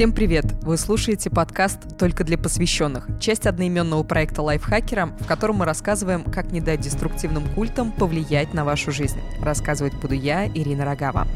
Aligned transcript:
Всем 0.00 0.12
привет! 0.12 0.46
Вы 0.62 0.78
слушаете 0.78 1.28
подкаст 1.28 1.98
«Только 1.98 2.24
для 2.24 2.38
посвященных», 2.38 3.06
часть 3.20 3.46
одноименного 3.46 4.02
проекта 4.02 4.40
лайфхакера, 4.40 5.14
в 5.20 5.26
котором 5.26 5.56
мы 5.56 5.66
рассказываем, 5.66 6.24
как 6.24 6.52
не 6.52 6.62
дать 6.62 6.80
деструктивным 6.80 7.44
культам 7.54 7.92
повлиять 7.92 8.54
на 8.54 8.64
вашу 8.64 8.92
жизнь. 8.92 9.20
Рассказывать 9.42 9.92
буду 10.00 10.14
я, 10.14 10.46
Ирина 10.46 10.86
Рогава. 10.86 11.28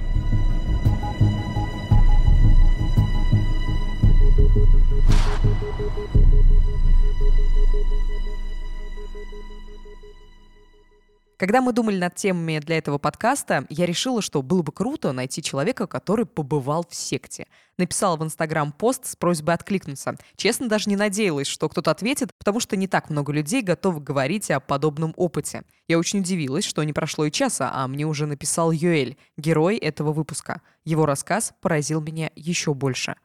Когда 11.44 11.60
мы 11.60 11.74
думали 11.74 11.98
над 11.98 12.14
темами 12.14 12.58
для 12.58 12.78
этого 12.78 12.96
подкаста, 12.96 13.66
я 13.68 13.84
решила, 13.84 14.22
что 14.22 14.40
было 14.40 14.62
бы 14.62 14.72
круто 14.72 15.12
найти 15.12 15.42
человека, 15.42 15.86
который 15.86 16.24
побывал 16.24 16.86
в 16.88 16.94
секте. 16.94 17.46
Написала 17.76 18.16
в 18.16 18.24
Инстаграм 18.24 18.72
пост 18.72 19.04
с 19.04 19.14
просьбой 19.14 19.54
откликнуться. 19.54 20.16
Честно, 20.36 20.70
даже 20.70 20.88
не 20.88 20.96
надеялась, 20.96 21.46
что 21.46 21.68
кто-то 21.68 21.90
ответит, 21.90 22.30
потому 22.38 22.60
что 22.60 22.76
не 22.78 22.86
так 22.86 23.10
много 23.10 23.30
людей 23.30 23.60
готовы 23.60 24.00
говорить 24.00 24.50
о 24.50 24.58
подобном 24.58 25.12
опыте. 25.18 25.64
Я 25.86 25.98
очень 25.98 26.20
удивилась, 26.20 26.64
что 26.64 26.82
не 26.82 26.94
прошло 26.94 27.26
и 27.26 27.30
часа, 27.30 27.70
а 27.74 27.86
мне 27.88 28.06
уже 28.06 28.24
написал 28.24 28.72
Юэль, 28.72 29.18
герой 29.36 29.76
этого 29.76 30.14
выпуска. 30.14 30.62
Его 30.86 31.04
рассказ 31.04 31.52
поразил 31.60 32.00
меня 32.00 32.30
еще 32.36 32.72
больше. 32.72 33.16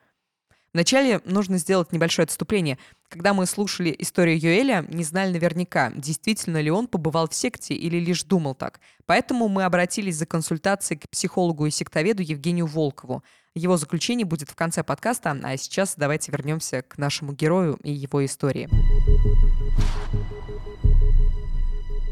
Вначале 0.74 1.22
нужно 1.26 1.58
сделать 1.58 1.92
небольшое 1.92 2.26
отступление. 2.26 2.78
Когда 3.08 3.34
мы 3.34 3.46
слушали 3.46 3.96
историю 3.98 4.40
Юэля, 4.40 4.86
не 4.88 5.04
знали 5.04 5.32
наверняка, 5.32 5.92
действительно 5.96 6.62
ли 6.62 6.70
он 6.70 6.88
побывал 6.88 7.28
в 7.28 7.34
секте 7.34 7.74
или 7.74 7.98
лишь 7.98 8.24
думал 8.24 8.54
так. 8.54 8.80
Поэтому 9.06 9.48
мы 9.48 9.64
обратились 9.64 10.18
за 10.18 10.28
консультацией 10.28 11.00
к 11.00 11.10
психологу 11.10 11.66
и 11.66 11.72
сектоведу 11.72 12.22
Евгению 12.22 12.68
Волкову. 12.68 13.24
Его 13.56 13.78
заключение 13.78 14.26
будет 14.26 14.50
в 14.50 14.56
конце 14.56 14.84
подкаста, 14.84 15.38
а 15.44 15.58
сейчас 15.58 15.96
давайте 15.98 16.32
вернемся 16.32 16.84
к 16.84 17.00
нашему 17.00 17.34
герою 17.34 17.80
и 17.84 17.92
его 17.92 18.24
истории. 18.24 18.70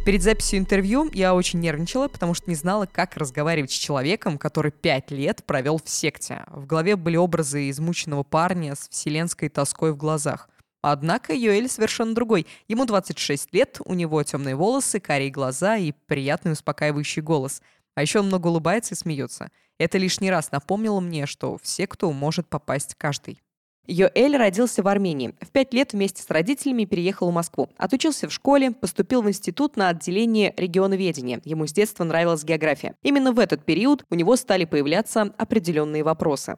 Перед 0.08 0.24
записью 0.24 0.60
интервью 0.60 1.10
я 1.12 1.36
очень 1.36 1.60
нервничала, 1.60 2.08
потому 2.08 2.34
что 2.34 2.50
не 2.50 2.56
знала, 2.56 2.86
как 2.86 3.18
разговаривать 3.18 3.72
с 3.72 3.74
человеком, 3.74 4.38
который 4.38 4.72
пять 4.72 5.12
лет 5.12 5.44
провел 5.44 5.82
в 5.84 5.90
секте. 5.90 6.46
В 6.48 6.66
голове 6.66 6.96
были 6.96 7.18
образы 7.18 7.70
измученного 7.70 8.24
парня 8.24 8.76
с 8.76 8.88
вселенской 8.88 9.50
тоской 9.50 9.92
в 9.92 9.98
глазах. 9.98 10.48
Однако 10.82 11.34
Йоэль 11.34 11.68
совершенно 11.68 12.16
другой. 12.16 12.48
Ему 12.70 12.86
26 12.86 13.54
лет, 13.54 13.82
у 13.84 13.94
него 13.94 14.24
темные 14.24 14.56
волосы, 14.56 15.02
карие 15.02 15.30
глаза 15.30 15.76
и 15.76 15.92
приятный 15.92 16.54
успокаивающий 16.54 17.22
голос. 17.22 17.62
А 17.96 18.02
еще 18.02 18.22
он 18.22 18.28
много 18.28 18.48
улыбается 18.48 18.94
и 18.94 18.98
смеется. 18.98 19.52
Это 19.78 19.98
лишний 19.98 20.32
раз 20.32 20.54
напомнило 20.54 21.02
мне, 21.02 21.26
что 21.26 21.58
в 21.58 21.68
секту 21.68 22.14
может 22.14 22.48
попасть 22.48 22.96
каждый. 22.98 23.42
Йоэль 23.88 24.36
родился 24.36 24.84
в 24.84 24.88
Армении. 24.88 25.34
В 25.40 25.50
пять 25.50 25.74
лет 25.74 25.94
вместе 25.94 26.22
с 26.22 26.30
родителями 26.30 26.84
переехал 26.84 27.32
в 27.32 27.34
Москву. 27.34 27.70
Отучился 27.78 28.28
в 28.28 28.34
школе, 28.34 28.72
поступил 28.72 29.22
в 29.22 29.30
институт 29.30 29.78
на 29.78 29.90
отделение 29.90 30.54
регионоведения. 30.58 31.42
Ему 31.46 31.68
с 31.68 31.72
детства 31.72 32.04
нравилась 32.04 32.44
география. 32.44 32.96
Именно 33.02 33.32
в 33.32 33.40
этот 33.40 33.64
период 33.64 34.04
у 34.10 34.16
него 34.16 34.36
стали 34.36 34.66
появляться 34.66 35.22
определенные 35.38 36.04
вопросы. 36.04 36.58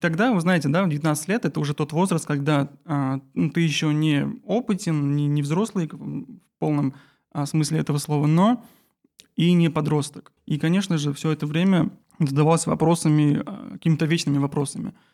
Тогда, 0.00 0.32
вы 0.32 0.40
знаете, 0.40 0.68
да, 0.68 0.84
в 0.84 0.88
19 0.88 1.28
лет 1.28 1.44
это 1.44 1.58
уже 1.58 1.74
тот 1.74 1.92
возраст, 1.92 2.26
когда 2.26 2.68
а, 2.84 3.20
ну, 3.34 3.50
ты 3.50 3.60
еще 3.60 3.92
не 3.92 4.26
опытен, 4.44 5.14
не, 5.16 5.26
не 5.26 5.42
взрослый 5.42 5.88
в 5.88 6.26
полном 6.58 6.94
а, 7.32 7.46
смысле 7.46 7.80
этого 7.80 7.98
слова, 7.98 8.26
но 8.26 8.64
и 9.34 9.52
не 9.52 9.68
подросток. 9.68 10.32
И, 10.46 10.58
конечно 10.58 10.98
же, 10.98 11.12
все 11.12 11.32
это 11.32 11.46
время 11.46 11.90
задавался 12.20 12.70
вопросами, 12.70 13.42
а, 13.44 13.72
какими-то 13.72 14.06
вечными 14.06 14.38
вопросами– 14.38 14.94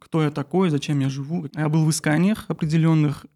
кто 0.00 0.22
я 0.22 0.30
такой, 0.30 0.70
зачем 0.70 1.00
я 1.00 1.08
живу. 1.08 1.46
Я 1.54 1.68
был 1.68 1.84
в 1.84 1.90
исканиях 1.90 2.46
определенных, 2.48 3.26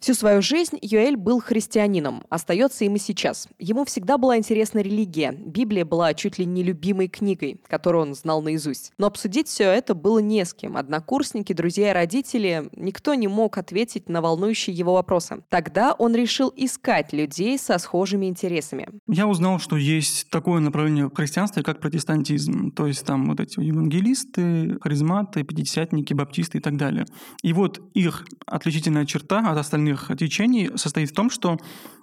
Всю 0.00 0.14
свою 0.14 0.40
жизнь 0.40 0.78
Юэль 0.80 1.18
был 1.18 1.40
христианином, 1.40 2.22
остается 2.30 2.86
им 2.86 2.96
и 2.96 2.98
сейчас. 2.98 3.48
Ему 3.58 3.84
всегда 3.84 4.16
была 4.16 4.38
интересна 4.38 4.78
религия. 4.78 5.30
Библия 5.32 5.84
была 5.84 6.14
чуть 6.14 6.38
ли 6.38 6.46
не 6.46 6.62
любимой 6.62 7.08
книгой, 7.08 7.60
которую 7.68 8.04
он 8.04 8.14
знал 8.14 8.40
наизусть. 8.40 8.92
Но 8.96 9.08
обсудить 9.08 9.48
все 9.48 9.64
это 9.64 9.94
было 9.94 10.20
не 10.20 10.42
с 10.42 10.54
кем. 10.54 10.78
Однокурсники, 10.78 11.52
друзья 11.52 11.90
и 11.90 11.92
родители, 11.92 12.70
никто 12.76 13.12
не 13.12 13.28
мог 13.28 13.58
ответить 13.58 14.08
на 14.08 14.22
волнующие 14.22 14.74
его 14.74 14.94
вопросы. 14.94 15.44
Тогда 15.50 15.92
он 15.92 16.14
решил 16.14 16.50
искать 16.56 17.12
людей 17.12 17.58
со 17.58 17.76
схожими 17.76 18.24
интересами. 18.24 18.88
Я 19.06 19.26
узнал, 19.26 19.58
что 19.58 19.76
есть 19.76 20.30
такое 20.30 20.60
направление 20.60 21.08
в 21.08 21.14
христианстве, 21.14 21.62
как 21.62 21.78
протестантизм. 21.78 22.70
То 22.70 22.86
есть 22.86 23.04
там 23.04 23.26
вот 23.26 23.38
эти 23.38 23.60
евангелисты, 23.60 24.78
харизматы, 24.80 25.42
пятидесятники, 25.42 26.14
баптисты 26.14 26.56
и 26.56 26.60
так 26.62 26.78
далее. 26.78 27.04
И 27.42 27.52
вот 27.52 27.82
их 27.92 28.26
отличительная 28.46 29.04
черта 29.04 29.40
от 29.40 29.58
остальных 29.58 29.89
остальных 29.90 30.18
течений 30.18 30.70
состоит 30.76 31.10
в 31.10 31.14
том, 31.14 31.30
что 31.30 31.58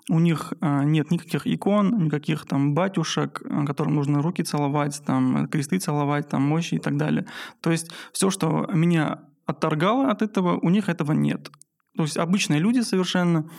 у 0.10 0.20
них 0.20 0.54
а, 0.62 0.84
нет 0.84 1.12
никаких 1.12 1.48
икон, 1.48 2.06
никаких 2.06 2.46
там 2.46 2.74
батюшек, 2.74 3.42
а, 3.44 3.66
которым 3.66 3.96
нужно 3.96 4.22
руки 4.22 4.44
целовать, 4.44 5.02
там 5.06 5.48
кресты 5.48 5.80
целовать, 5.80 6.30
там 6.30 6.44
мощи 6.44 6.76
и 6.76 6.80
так 6.80 6.98
далее. 6.98 7.26
То 7.62 7.72
есть 7.72 7.92
все, 8.14 8.30
что 8.30 8.70
меня 8.74 9.20
отторгало 9.46 10.10
от 10.10 10.22
этого, 10.22 10.60
у 10.62 10.70
них 10.70 10.90
этого 10.90 11.14
нет. 11.14 11.52
То 11.96 12.04
есть 12.04 12.18
обычные 12.18 12.60
люди 12.60 12.82
совершенно, 12.82 13.50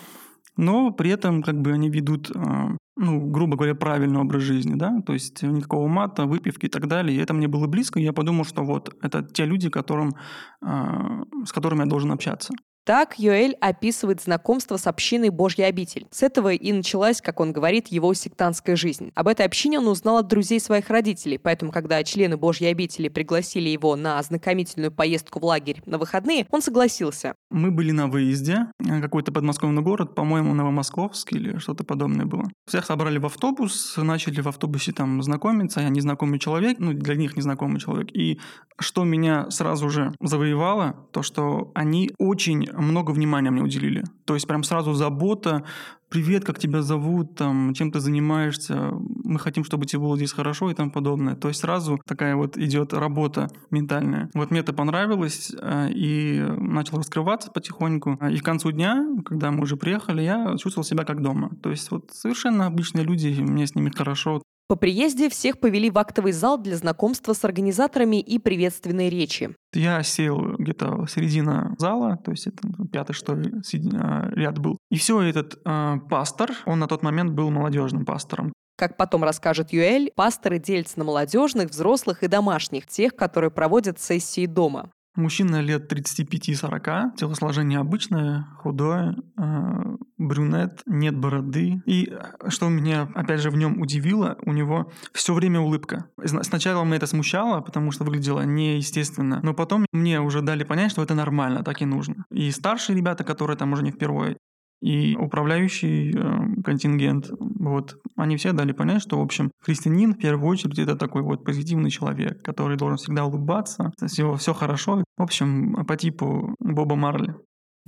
но 0.57 0.91
при 0.91 1.11
этом 1.11 1.43
как 1.43 1.61
бы 1.61 1.73
они 1.73 1.91
ведут, 1.91 2.31
а, 2.35 2.77
ну, 2.97 3.31
грубо 3.31 3.57
говоря, 3.57 3.75
правильный 3.75 4.21
образ 4.21 4.43
жизни, 4.43 4.75
да, 4.75 5.01
то 5.07 5.13
есть 5.13 5.43
никакого 5.43 5.87
мата, 5.87 6.25
выпивки 6.25 6.67
и 6.67 6.69
так 6.69 6.89
далее. 6.89 7.17
И 7.17 7.21
это 7.21 7.35
мне 7.35 7.47
было 7.47 7.67
близко, 7.67 8.01
и 8.01 8.05
я 8.05 8.13
подумал, 8.13 8.45
что 8.45 8.65
вот 8.65 8.97
это 9.03 9.23
те 9.23 9.45
люди, 9.45 9.71
которым, 9.71 10.17
с 10.61 11.53
которыми 11.53 11.81
я 11.81 11.87
должен 11.87 12.11
общаться. 12.11 12.53
Так 12.89 13.19
Йоэль 13.19 13.55
описывает 13.61 14.23
знакомство 14.23 14.79
с 14.79 14.87
общиной 14.87 15.29
Божья 15.29 15.67
обитель. 15.67 16.07
С 16.11 16.23
этого 16.23 16.55
и 16.55 16.73
началась, 16.73 17.21
как 17.21 17.39
он 17.39 17.53
говорит, 17.53 17.89
его 17.89 18.15
сектантская 18.15 18.77
жизнь. 18.77 19.13
Об 19.15 19.29
этой 19.29 19.45
общине 19.45 19.79
он 19.79 19.89
узнал 19.89 20.17
от 20.17 20.27
друзей 20.27 20.59
своих 20.59 20.89
родителей, 20.89 21.37
поэтому, 21.37 21.71
когда 21.71 22.03
члены 22.03 22.39
Божьей 22.39 22.69
обители 22.69 23.11
пригласили 23.11 23.69
его 23.69 23.95
на 23.95 24.19
ознакомительную 24.19 24.91
поездку 24.91 25.39
в 25.39 25.45
лагерь 25.45 25.83
на 25.85 25.99
выходные, 25.99 26.47
он 26.51 26.63
согласился. 26.63 27.35
Мы 27.51 27.71
были 27.71 27.91
на 27.91 28.07
выезде, 28.07 28.69
э, 28.83 29.03
какой-то 29.03 29.33
подмосковный 29.33 29.83
город, 29.83 30.15
по-моему, 30.15 30.55
Новомосковск 30.55 31.35
или 31.35 31.59
что-то 31.59 31.85
подобное 31.85 32.25
было. 32.25 32.45
Всех 32.67 32.87
собрали 32.87 33.19
в 33.19 33.27
автобус, 33.27 33.99
начали 33.99 34.41
в 34.41 34.49
автобусе 34.49 34.93
там 34.93 35.23
знакомиться, 35.23 35.81
я 35.81 35.91
незнакомый 35.91 36.39
человек, 36.39 36.79
ну, 36.79 36.95
для 36.95 37.17
них 37.17 37.37
незнакомый 37.37 37.81
человек. 37.81 38.09
И 38.15 38.41
что 38.81 39.05
меня 39.05 39.51
сразу 39.51 39.91
же 39.91 40.15
завоевало, 40.23 41.07
то, 41.13 41.23
что 41.23 41.71
они 41.75 42.13
очень 42.19 42.67
много 42.81 43.11
внимания 43.13 43.51
мне 43.51 43.63
уделили. 43.63 44.05
То 44.25 44.35
есть 44.35 44.47
прям 44.47 44.63
сразу 44.63 44.95
забота, 44.95 45.65
привет, 46.09 46.45
как 46.45 46.59
тебя 46.59 46.83
зовут, 46.83 47.35
там, 47.37 47.75
чем 47.75 47.91
ты 47.91 48.01
занимаешься, 48.01 48.93
мы 49.25 49.39
хотим, 49.39 49.65
чтобы 49.65 49.87
тебе 49.87 50.01
было 50.01 50.17
здесь 50.17 50.33
хорошо 50.33 50.71
и 50.71 50.75
тому 50.75 50.91
подобное. 50.91 51.35
То 51.35 51.49
есть 51.49 51.61
сразу 51.61 52.01
такая 52.07 52.37
вот 52.37 52.57
идет 52.57 52.93
работа 52.93 53.49
ментальная. 53.71 54.31
Вот 54.35 54.51
мне 54.51 54.61
это 54.61 54.73
понравилось, 54.73 55.55
э, 55.61 55.89
и 55.91 56.41
начал 56.59 56.99
раскрываться 56.99 57.51
потихоньку. 57.51 58.19
И 58.31 58.39
к 58.39 58.45
концу 58.45 58.73
дня, 58.73 59.05
когда 59.25 59.51
мы 59.51 59.63
уже 59.63 59.77
приехали, 59.77 60.23
я 60.23 60.57
чувствовал 60.57 60.85
себя 60.85 61.05
как 61.05 61.23
дома. 61.23 61.51
То 61.63 61.71
есть 61.71 61.91
вот 61.91 62.11
совершенно 62.13 62.67
обычные 62.67 63.05
люди, 63.05 63.41
мне 63.41 63.67
с 63.67 63.75
ними 63.75 63.91
хорошо. 63.91 64.43
По 64.69 64.77
приезде 64.77 65.31
всех 65.31 65.61
повели 65.61 65.91
в 65.91 65.97
актовый 65.97 66.33
зал 66.33 66.59
для 66.59 66.77
знакомства 66.77 67.33
с 67.33 67.43
организаторами 67.43 68.21
и 68.21 68.39
приветственной 68.39 69.09
речи. 69.09 69.57
Я 69.73 70.03
сел 70.03 70.57
где-то 70.59 71.07
середина 71.07 71.75
зала, 71.79 72.19
то 72.23 72.33
есть 72.33 72.47
это 72.47 72.69
пятый, 72.93 73.15
что 73.15 73.35
ли, 73.35 73.51
а, 73.95 74.29
ряд 74.35 74.59
был. 74.59 74.77
И 74.91 74.99
все, 74.99 75.23
этот 75.23 75.59
э, 75.65 75.95
пастор, 76.11 76.51
он 76.67 76.81
на 76.81 76.87
тот 76.87 77.03
момент 77.03 77.33
был 77.33 77.51
молодежным 77.51 78.05
пастором. 78.05 78.53
Как 78.77 78.99
потом 78.99 79.25
расскажет 79.25 79.73
Юэль, 79.73 80.13
пасторы 80.15 80.59
делятся 80.59 80.99
на 80.99 81.05
молодежных, 81.07 81.71
взрослых 81.71 82.23
и 82.23 82.29
домашних, 82.29 82.87
тех, 82.87 83.17
которые 83.17 83.51
проводят 83.51 83.99
сессии 83.99 84.45
дома. 84.45 84.91
Мужчина 85.19 85.61
лет 85.61 85.93
35-40, 85.93 87.17
телосложение 87.17 87.81
обычное, 87.81 88.47
худое, 88.59 89.17
э, 89.37 89.97
брюнет, 90.17 90.83
нет 90.87 91.17
бороды. 91.17 91.83
И 91.87 92.09
э, 92.09 92.49
что 92.51 92.69
меня, 92.69 93.09
опять 93.17 93.41
же, 93.41 93.51
в 93.51 93.57
нем 93.57 93.81
удивило, 93.81 94.39
у 94.47 94.53
него 94.53 94.93
все 95.13 95.35
время 95.35 95.59
улыбка. 95.59 96.05
Сначала 96.25 96.85
меня 96.85 96.99
это 96.99 97.09
смущало, 97.09 97.61
потому 97.63 97.91
что 97.91 98.05
выглядело 98.05 98.43
неестественно, 98.43 99.41
но 99.43 99.55
потом 99.55 99.87
мне 99.93 100.21
уже 100.21 100.41
дали 100.41 100.63
понять, 100.63 100.93
что 100.93 101.03
это 101.03 101.15
нормально, 101.15 101.65
так 101.65 101.83
и 101.83 101.85
нужно. 101.85 102.25
И 102.31 102.53
старшие 102.53 102.97
ребята, 102.97 103.25
которые 103.25 103.57
там 103.57 103.73
уже 103.73 103.83
не 103.83 103.91
впервые, 103.91 104.37
и 104.81 105.17
управляющий 105.17 106.13
э, 106.13 106.63
контингент, 106.63 107.31
вот, 107.31 107.97
они 108.17 108.37
все 108.37 108.53
дали 108.53 108.73
понять, 108.73 109.03
что, 109.03 109.19
в 109.19 109.23
общем, 109.23 109.51
христианин 109.61 110.15
в 110.15 110.19
первую 110.19 110.49
очередь 110.49 110.79
это 110.79 110.97
такой 110.97 111.23
вот 111.23 111.45
позитивный 111.45 111.91
человек, 111.91 112.43
который 112.43 112.77
должен 112.77 112.97
всегда 112.97 113.25
улыбаться, 113.25 113.93
все, 114.07 114.35
все 114.37 114.55
хорошо. 114.55 115.05
В 115.17 115.23
общем, 115.23 115.85
по 115.87 115.97
типу 115.97 116.55
Боба 116.61 116.97
Марли. 116.97 117.35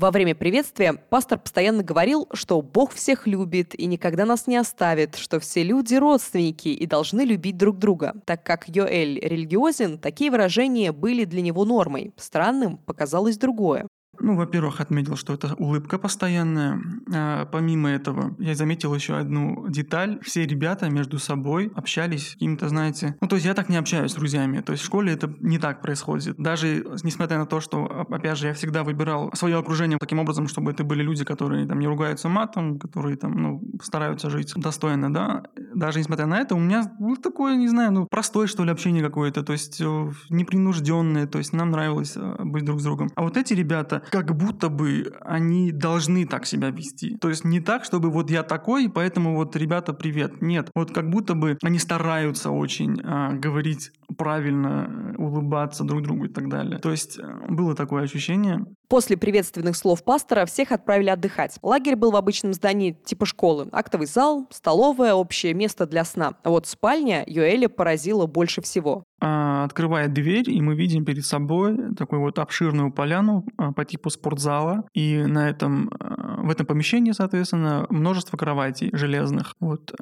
Во 0.00 0.10
время 0.10 0.34
приветствия 0.34 0.94
пастор 0.94 1.38
постоянно 1.38 1.82
говорил, 1.82 2.26
что 2.32 2.62
Бог 2.62 2.94
всех 2.94 3.26
любит 3.26 3.78
и 3.78 3.84
никогда 3.84 4.24
нас 4.24 4.46
не 4.46 4.56
оставит, 4.56 5.16
что 5.16 5.38
все 5.40 5.62
люди 5.62 5.94
родственники 5.94 6.68
и 6.68 6.86
должны 6.86 7.20
любить 7.20 7.58
друг 7.58 7.78
друга. 7.78 8.14
Так 8.24 8.42
как 8.42 8.66
Йоэль 8.66 9.20
религиозен, 9.20 9.98
такие 9.98 10.30
выражения 10.30 10.92
были 10.92 11.26
для 11.26 11.42
него 11.42 11.66
нормой. 11.66 12.14
Странным 12.16 12.78
показалось 12.78 13.36
другое. 13.36 13.86
Ну, 14.20 14.36
во-первых, 14.36 14.80
отметил, 14.80 15.16
что 15.16 15.34
это 15.34 15.54
улыбка 15.54 15.98
постоянная. 15.98 16.80
А, 17.12 17.46
помимо 17.46 17.90
этого, 17.90 18.34
я 18.38 18.54
заметил 18.54 18.94
еще 18.94 19.16
одну 19.16 19.66
деталь. 19.68 20.18
Все 20.22 20.46
ребята 20.46 20.88
между 20.90 21.18
собой 21.18 21.72
общались 21.74 22.32
каким-то, 22.32 22.68
знаете... 22.68 23.16
Ну, 23.20 23.28
то 23.28 23.36
есть 23.36 23.46
я 23.46 23.54
так 23.54 23.68
не 23.68 23.76
общаюсь 23.76 24.12
с 24.12 24.14
друзьями. 24.14 24.60
То 24.60 24.72
есть 24.72 24.82
в 24.82 24.86
школе 24.86 25.12
это 25.12 25.32
не 25.40 25.58
так 25.58 25.82
происходит. 25.82 26.36
Даже 26.38 26.84
несмотря 27.02 27.38
на 27.38 27.46
то, 27.46 27.60
что, 27.60 28.06
опять 28.08 28.38
же, 28.38 28.48
я 28.48 28.54
всегда 28.54 28.84
выбирал 28.84 29.30
свое 29.34 29.58
окружение 29.58 29.98
таким 29.98 30.18
образом, 30.18 30.48
чтобы 30.48 30.70
это 30.70 30.84
были 30.84 31.02
люди, 31.02 31.24
которые 31.24 31.66
там 31.66 31.78
не 31.78 31.86
ругаются 31.86 32.28
матом, 32.28 32.78
которые 32.78 33.16
там, 33.16 33.32
ну, 33.32 33.62
стараются 33.82 34.30
жить 34.30 34.52
достойно, 34.56 35.12
да. 35.12 35.44
Даже 35.74 35.98
несмотря 35.98 36.26
на 36.26 36.38
это, 36.38 36.54
у 36.54 36.58
меня 36.58 36.92
был 36.98 37.16
такое, 37.16 37.56
не 37.56 37.68
знаю, 37.68 37.92
ну, 37.92 38.06
простое, 38.06 38.46
что 38.46 38.64
ли, 38.64 38.70
общение 38.70 39.02
какое-то. 39.02 39.42
То 39.42 39.52
есть 39.52 39.80
э, 39.80 40.12
непринужденное. 40.28 41.26
То 41.26 41.38
есть 41.38 41.52
нам 41.52 41.70
нравилось 41.70 42.16
э, 42.16 42.36
быть 42.44 42.64
друг 42.64 42.80
с 42.80 42.84
другом. 42.84 43.10
А 43.14 43.22
вот 43.22 43.36
эти 43.36 43.54
ребята, 43.54 44.02
как 44.10 44.36
будто 44.36 44.68
бы 44.68 45.12
они 45.20 45.72
должны 45.72 46.26
так 46.26 46.46
себя 46.46 46.70
вести. 46.70 47.16
То 47.16 47.28
есть 47.28 47.44
не 47.44 47.60
так, 47.60 47.84
чтобы 47.84 48.10
вот 48.10 48.30
я 48.30 48.42
такой, 48.42 48.90
поэтому 48.90 49.36
вот 49.36 49.56
ребята, 49.56 49.92
привет. 49.92 50.42
Нет, 50.42 50.70
вот 50.74 50.92
как 50.92 51.08
будто 51.08 51.34
бы 51.34 51.56
они 51.62 51.78
стараются 51.78 52.50
очень 52.50 53.00
а, 53.02 53.32
говорить 53.32 53.92
правильно, 54.18 55.14
улыбаться 55.16 55.84
друг 55.84 56.02
другу 56.02 56.26
и 56.26 56.28
так 56.28 56.48
далее. 56.48 56.78
То 56.78 56.90
есть 56.90 57.18
э, 57.18 57.22
было 57.48 57.74
такое 57.74 58.02
ощущение. 58.02 58.64
После 58.90 59.16
приветственных 59.16 59.76
слов 59.76 60.02
пастора 60.02 60.46
всех 60.46 60.72
отправили 60.72 61.10
отдыхать. 61.10 61.60
Лагерь 61.62 61.94
был 61.94 62.10
в 62.10 62.16
обычном 62.16 62.52
здании 62.52 62.90
типа 62.90 63.24
школы. 63.24 63.68
Актовый 63.70 64.08
зал, 64.08 64.48
столовая, 64.50 65.14
общее 65.14 65.54
место 65.54 65.86
для 65.86 66.04
сна. 66.04 66.34
А 66.42 66.50
вот 66.50 66.66
спальня 66.66 67.22
Юэля 67.24 67.68
поразила 67.68 68.26
больше 68.26 68.60
всего. 68.62 69.04
А, 69.22 69.64
открывает 69.64 70.12
дверь, 70.14 70.50
и 70.50 70.60
мы 70.62 70.74
видим 70.74 71.04
перед 71.04 71.24
собой 71.26 71.94
такую 71.94 72.22
вот 72.22 72.38
обширную 72.38 72.90
поляну 72.90 73.44
а, 73.58 73.72
по 73.72 73.84
типу 73.84 74.08
спортзала. 74.08 74.84
И 74.94 75.18
на 75.18 75.48
этом, 75.50 75.90
а, 76.00 76.40
в 76.42 76.50
этом 76.50 76.64
помещении, 76.64 77.12
соответственно, 77.12 77.86
множество 77.90 78.36
кроватей 78.38 78.90
железных. 78.92 79.54
Вот 79.60 79.94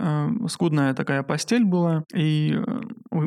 скудная 0.48 0.94
такая 0.94 1.22
постель 1.22 1.64
была, 1.64 2.04
и 2.14 2.56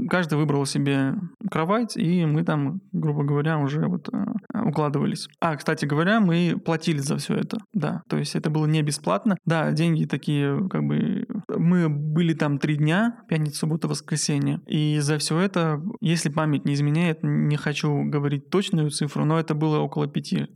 каждый 0.10 0.38
выбрал 0.38 0.66
себе 0.66 1.16
кровать, 1.52 1.98
и 1.98 2.26
мы 2.26 2.44
там, 2.44 2.82
грубо 2.92 3.24
говоря, 3.24 3.60
уже 3.60 3.88
вот 3.88 4.10
укладывались. 4.54 5.28
А, 5.40 5.56
кстати 5.56 5.86
говоря, 5.86 6.20
мы 6.20 6.60
платили 6.64 7.00
за 7.00 7.18
все 7.18 7.36
это, 7.36 7.58
да. 7.74 8.02
То 8.08 8.18
есть 8.18 8.36
это 8.36 8.50
было 8.50 8.66
не 8.66 8.82
бесплатно. 8.82 9.38
Да, 9.46 9.72
деньги 9.72 10.06
такие, 10.06 10.68
как 10.70 10.84
бы... 10.84 11.26
Мы 11.50 11.90
были 11.90 12.34
там 12.34 12.58
три 12.58 12.78
дня, 12.78 13.20
пятница, 13.28 13.60
суббота, 13.60 13.88
воскресенье. 13.88 14.62
И 14.68 15.00
за 15.00 15.18
все 15.18 15.40
это 15.40 15.82
если 16.00 16.30
память 16.30 16.66
не 16.66 16.74
изменяет, 16.74 17.20
не 17.22 17.58
хочу 17.58 18.04
говорить 18.04 18.50
точную 18.50 18.90
цифру, 18.90 19.26
но 19.26 19.40
это 19.40 19.54
было 19.54 19.80
около 19.80 20.06
5-6 20.06 20.48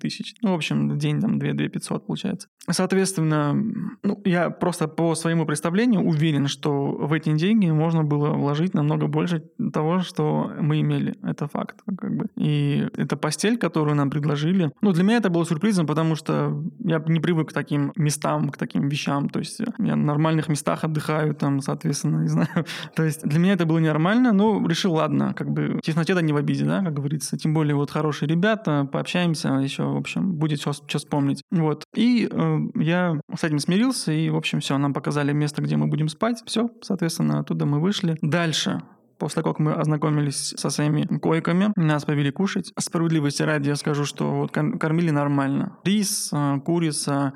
тысяч. 0.00 0.34
Ну, 0.42 0.52
в 0.52 0.54
общем, 0.54 0.98
день 0.98 1.20
там 1.20 1.38
2-2 1.38 1.68
500 1.68 2.06
получается. 2.06 2.48
Соответственно, 2.70 3.54
ну, 4.02 4.20
я 4.24 4.50
просто 4.50 4.88
по 4.88 5.14
своему 5.14 5.46
представлению 5.46 6.02
уверен, 6.02 6.46
что 6.46 6.92
в 6.92 7.12
эти 7.12 7.32
деньги 7.32 7.70
можно 7.70 8.04
было 8.04 8.30
вложить 8.34 8.74
намного 8.74 9.06
больше 9.06 9.42
того, 9.72 10.00
что 10.00 10.39
мы 10.48 10.80
имели. 10.80 11.16
Это 11.22 11.48
факт. 11.48 11.80
Как 11.98 12.16
бы. 12.16 12.26
И 12.36 12.88
эта 12.96 13.16
постель, 13.16 13.56
которую 13.58 13.96
нам 13.96 14.10
предложили, 14.10 14.72
ну, 14.80 14.92
для 14.92 15.02
меня 15.02 15.16
это 15.18 15.30
было 15.30 15.44
сюрпризом, 15.44 15.86
потому 15.86 16.16
что 16.16 16.62
я 16.78 17.02
не 17.06 17.20
привык 17.20 17.50
к 17.50 17.52
таким 17.52 17.92
местам, 17.96 18.50
к 18.50 18.56
таким 18.56 18.88
вещам. 18.88 19.28
То 19.28 19.38
есть 19.40 19.60
я 19.60 19.96
на 19.96 20.04
нормальных 20.04 20.48
местах 20.48 20.84
отдыхаю, 20.84 21.34
там, 21.34 21.60
соответственно, 21.60 22.22
не 22.22 22.28
знаю. 22.28 22.48
То 22.94 23.04
есть 23.04 23.22
для 23.26 23.38
меня 23.38 23.54
это 23.54 23.66
было 23.66 23.78
нормально, 23.78 24.32
но 24.32 24.66
решил, 24.66 24.94
ладно, 24.94 25.34
как 25.34 25.50
бы 25.50 25.80
тесноте 25.82 26.14
да 26.14 26.22
не 26.22 26.32
в 26.32 26.36
обиде, 26.36 26.64
да, 26.64 26.82
как 26.82 26.94
говорится. 26.94 27.36
Тем 27.36 27.54
более 27.54 27.74
вот 27.74 27.90
хорошие 27.90 28.28
ребята, 28.28 28.88
пообщаемся 28.90 29.48
еще, 29.48 29.84
в 29.84 29.96
общем, 29.96 30.34
будет 30.34 30.60
что, 30.60 30.72
что 30.72 30.98
вспомнить. 30.98 31.42
Вот. 31.50 31.84
И 31.94 32.28
э, 32.30 32.58
я 32.76 33.20
с 33.34 33.44
этим 33.44 33.58
смирился, 33.58 34.12
и, 34.12 34.30
в 34.30 34.36
общем, 34.36 34.60
все, 34.60 34.78
нам 34.78 34.92
показали 34.92 35.32
место, 35.32 35.62
где 35.62 35.76
мы 35.76 35.86
будем 35.86 36.08
спать. 36.08 36.42
Все, 36.46 36.70
соответственно, 36.82 37.40
оттуда 37.40 37.66
мы 37.66 37.80
вышли. 37.80 38.16
Дальше 38.22 38.82
После 39.20 39.42
того, 39.42 39.52
как 39.52 39.60
мы 39.60 39.72
ознакомились 39.74 40.54
со 40.56 40.70
своими 40.70 41.02
койками, 41.18 41.72
нас 41.76 42.06
повели 42.06 42.30
кушать. 42.30 42.72
Справедливости 42.78 43.42
ради 43.42 43.68
я 43.68 43.76
скажу, 43.76 44.06
что 44.06 44.30
вот 44.30 44.50
кормили 44.50 45.10
нормально. 45.10 45.76
Рис, 45.84 46.30
э, 46.32 46.58
курица, 46.64 47.34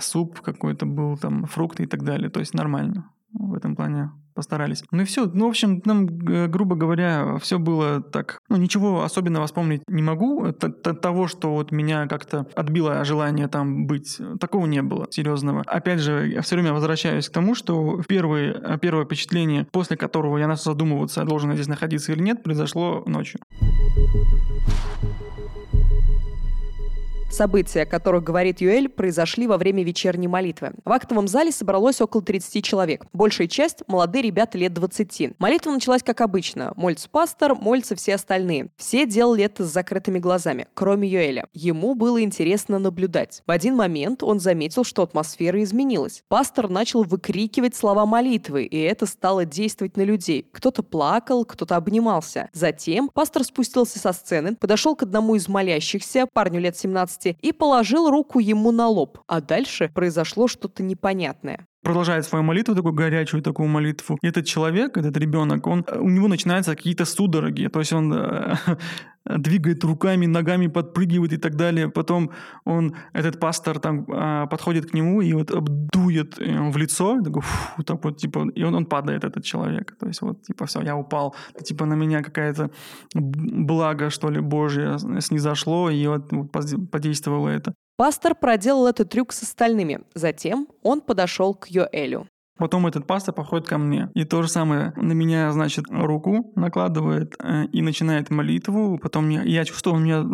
суп 0.00 0.40
какой-то 0.40 0.86
был, 0.86 1.18
там, 1.18 1.44
фрукты 1.44 1.82
и 1.82 1.86
так 1.86 2.02
далее. 2.02 2.30
То 2.30 2.40
есть 2.40 2.54
нормально 2.54 3.10
в 3.32 3.52
этом 3.52 3.76
плане 3.76 4.10
постарались. 4.38 4.84
Ну 4.92 5.02
и 5.02 5.04
все. 5.04 5.26
Ну, 5.26 5.46
в 5.46 5.48
общем, 5.48 5.82
нам, 5.84 6.06
грубо 6.06 6.76
говоря, 6.76 7.38
все 7.40 7.58
было 7.58 8.00
так. 8.00 8.38
Ну, 8.48 8.56
ничего 8.56 9.02
особенного 9.02 9.46
вспомнить 9.46 9.82
не 9.88 10.00
могу. 10.00 10.44
От 10.44 11.00
того, 11.00 11.26
что 11.26 11.54
вот 11.54 11.72
меня 11.72 12.06
как-то 12.06 12.46
отбило 12.54 13.04
желание 13.04 13.48
там 13.48 13.88
быть, 13.88 14.20
такого 14.38 14.66
не 14.66 14.80
было 14.80 15.08
серьезного. 15.10 15.64
Опять 15.66 15.98
же, 15.98 16.28
я 16.28 16.42
все 16.42 16.54
время 16.54 16.72
возвращаюсь 16.72 17.28
к 17.28 17.32
тому, 17.32 17.56
что 17.56 18.00
первое, 18.06 18.78
первое 18.78 19.04
впечатление, 19.04 19.66
после 19.72 19.96
которого 19.96 20.38
я 20.38 20.46
начал 20.46 20.70
задумываться, 20.70 21.24
должен 21.24 21.50
я 21.50 21.56
здесь 21.56 21.66
находиться 21.66 22.12
или 22.12 22.22
нет, 22.22 22.44
произошло 22.44 23.02
ночью. 23.06 23.40
События, 27.30 27.82
о 27.82 27.86
которых 27.86 28.24
говорит 28.24 28.60
Юэль, 28.60 28.88
произошли 28.88 29.46
во 29.46 29.58
время 29.58 29.84
вечерней 29.84 30.28
молитвы. 30.28 30.72
В 30.84 30.90
актовом 30.90 31.28
зале 31.28 31.52
собралось 31.52 32.00
около 32.00 32.22
30 32.22 32.64
человек. 32.64 33.04
Большая 33.12 33.48
часть– 33.48 33.82
молодые 33.86 34.22
ребята 34.22 34.56
лет 34.56 34.72
20. 34.72 35.38
Молитва 35.38 35.70
началась 35.70 36.02
как 36.02 36.22
обычно. 36.22 36.72
Молится 36.74 37.08
пастор, 37.10 37.54
молятся 37.54 37.96
все 37.96 38.14
остальные. 38.14 38.70
Все 38.76 39.06
делали 39.06 39.44
это 39.44 39.64
с 39.64 39.72
закрытыми 39.72 40.18
глазами, 40.18 40.66
кроме 40.74 41.06
Юэля. 41.08 41.46
Ему 41.52 41.94
было 41.94 42.22
интересно 42.22 42.78
наблюдать. 42.78 43.42
В 43.46 43.50
один 43.50 43.76
момент 43.76 44.22
он 44.22 44.40
заметил, 44.40 44.82
что 44.82 45.02
атмосфера 45.02 45.62
изменилась. 45.62 46.24
Пастор 46.28 46.68
начал 46.68 47.04
выкрикивать 47.04 47.76
слова 47.76 48.06
молитвы, 48.06 48.64
и 48.64 48.80
это 48.80 49.04
стало 49.04 49.44
действовать 49.44 49.96
на 49.96 50.02
людей. 50.02 50.48
Кто-то 50.50 50.82
плакал, 50.82 51.44
кто-то 51.44 51.76
обнимался. 51.76 52.48
Затем 52.52 53.10
пастор 53.12 53.44
спустился 53.44 53.98
со 53.98 54.12
сцены, 54.12 54.56
подошел 54.56 54.96
к 54.96 55.02
одному 55.02 55.34
из 55.34 55.46
молящихся, 55.46 56.26
парню 56.32 56.60
лет 56.60 56.76
17 56.76 57.17
месте 57.18 57.36
и 57.42 57.52
положил 57.52 58.10
руку 58.10 58.38
ему 58.38 58.72
на 58.72 58.88
лоб. 58.88 59.18
А 59.26 59.40
дальше 59.40 59.90
произошло 59.94 60.48
что-то 60.48 60.82
непонятное 60.82 61.66
продолжает 61.82 62.26
свою 62.26 62.44
молитву, 62.44 62.74
такую 62.74 62.92
горячую 62.92 63.42
такую 63.42 63.68
молитву. 63.68 64.18
Этот 64.20 64.44
человек, 64.44 64.98
этот 64.98 65.16
ребенок, 65.16 65.66
он, 65.66 65.86
у 65.98 66.10
него 66.10 66.28
начинаются 66.28 66.76
какие-то 66.76 67.06
судороги. 67.06 67.68
То 67.68 67.78
есть 67.78 67.92
он 67.94 68.12
э, 68.12 68.56
двигает 69.36 69.84
руками, 69.84 70.26
ногами, 70.26 70.68
подпрыгивает 70.68 71.32
и 71.32 71.36
так 71.36 71.54
далее. 71.56 71.88
Потом 71.88 72.30
он, 72.64 72.94
этот 73.12 73.40
пастор 73.40 73.78
там 73.78 74.04
э, 74.10 74.46
подходит 74.48 74.90
к 74.90 74.94
нему 74.94 75.20
и 75.20 75.32
вот 75.32 75.50
обдует 75.50 76.38
в 76.38 76.76
лицо, 76.76 77.20
такой, 77.22 77.42
фу, 77.42 77.82
так 77.82 78.04
вот, 78.04 78.16
типа, 78.16 78.48
и 78.54 78.64
он, 78.64 78.74
он 78.74 78.86
падает, 78.86 79.24
этот 79.24 79.44
человек. 79.44 79.96
То 79.98 80.06
есть 80.06 80.22
вот, 80.22 80.42
типа, 80.42 80.66
все, 80.66 80.82
я 80.82 80.96
упал. 80.96 81.34
Типа 81.64 81.84
на 81.84 81.94
меня 81.94 82.22
какая-то 82.22 82.70
благо, 83.14 84.10
что 84.10 84.30
ли, 84.30 84.40
Божье 84.40 84.98
снизошло, 85.20 85.90
и 85.90 86.06
вот, 86.06 86.32
вот 86.32 86.52
подействовало 86.90 87.48
это. 87.48 87.74
Пастор 87.96 88.34
проделал 88.34 88.86
этот 88.86 89.10
трюк 89.10 89.32
с 89.32 89.42
остальными. 89.42 90.00
Затем 90.14 90.68
он 90.82 91.00
подошел 91.00 91.54
к 91.54 91.66
Йоэлю. 91.66 92.26
Потом 92.58 92.86
этот 92.86 93.06
пастор 93.06 93.34
подходит 93.34 93.68
ко 93.68 93.78
мне. 93.78 94.10
И 94.14 94.24
то 94.24 94.42
же 94.42 94.48
самое 94.48 94.92
на 94.96 95.12
меня, 95.12 95.52
значит, 95.52 95.84
руку 95.90 96.52
накладывает 96.56 97.34
э, 97.42 97.66
и 97.66 97.82
начинает 97.82 98.30
молитву. 98.30 98.98
Потом 98.98 99.28
я, 99.28 99.42
я 99.42 99.64
чувствую, 99.64 99.96
он 99.96 100.04
меня 100.04 100.24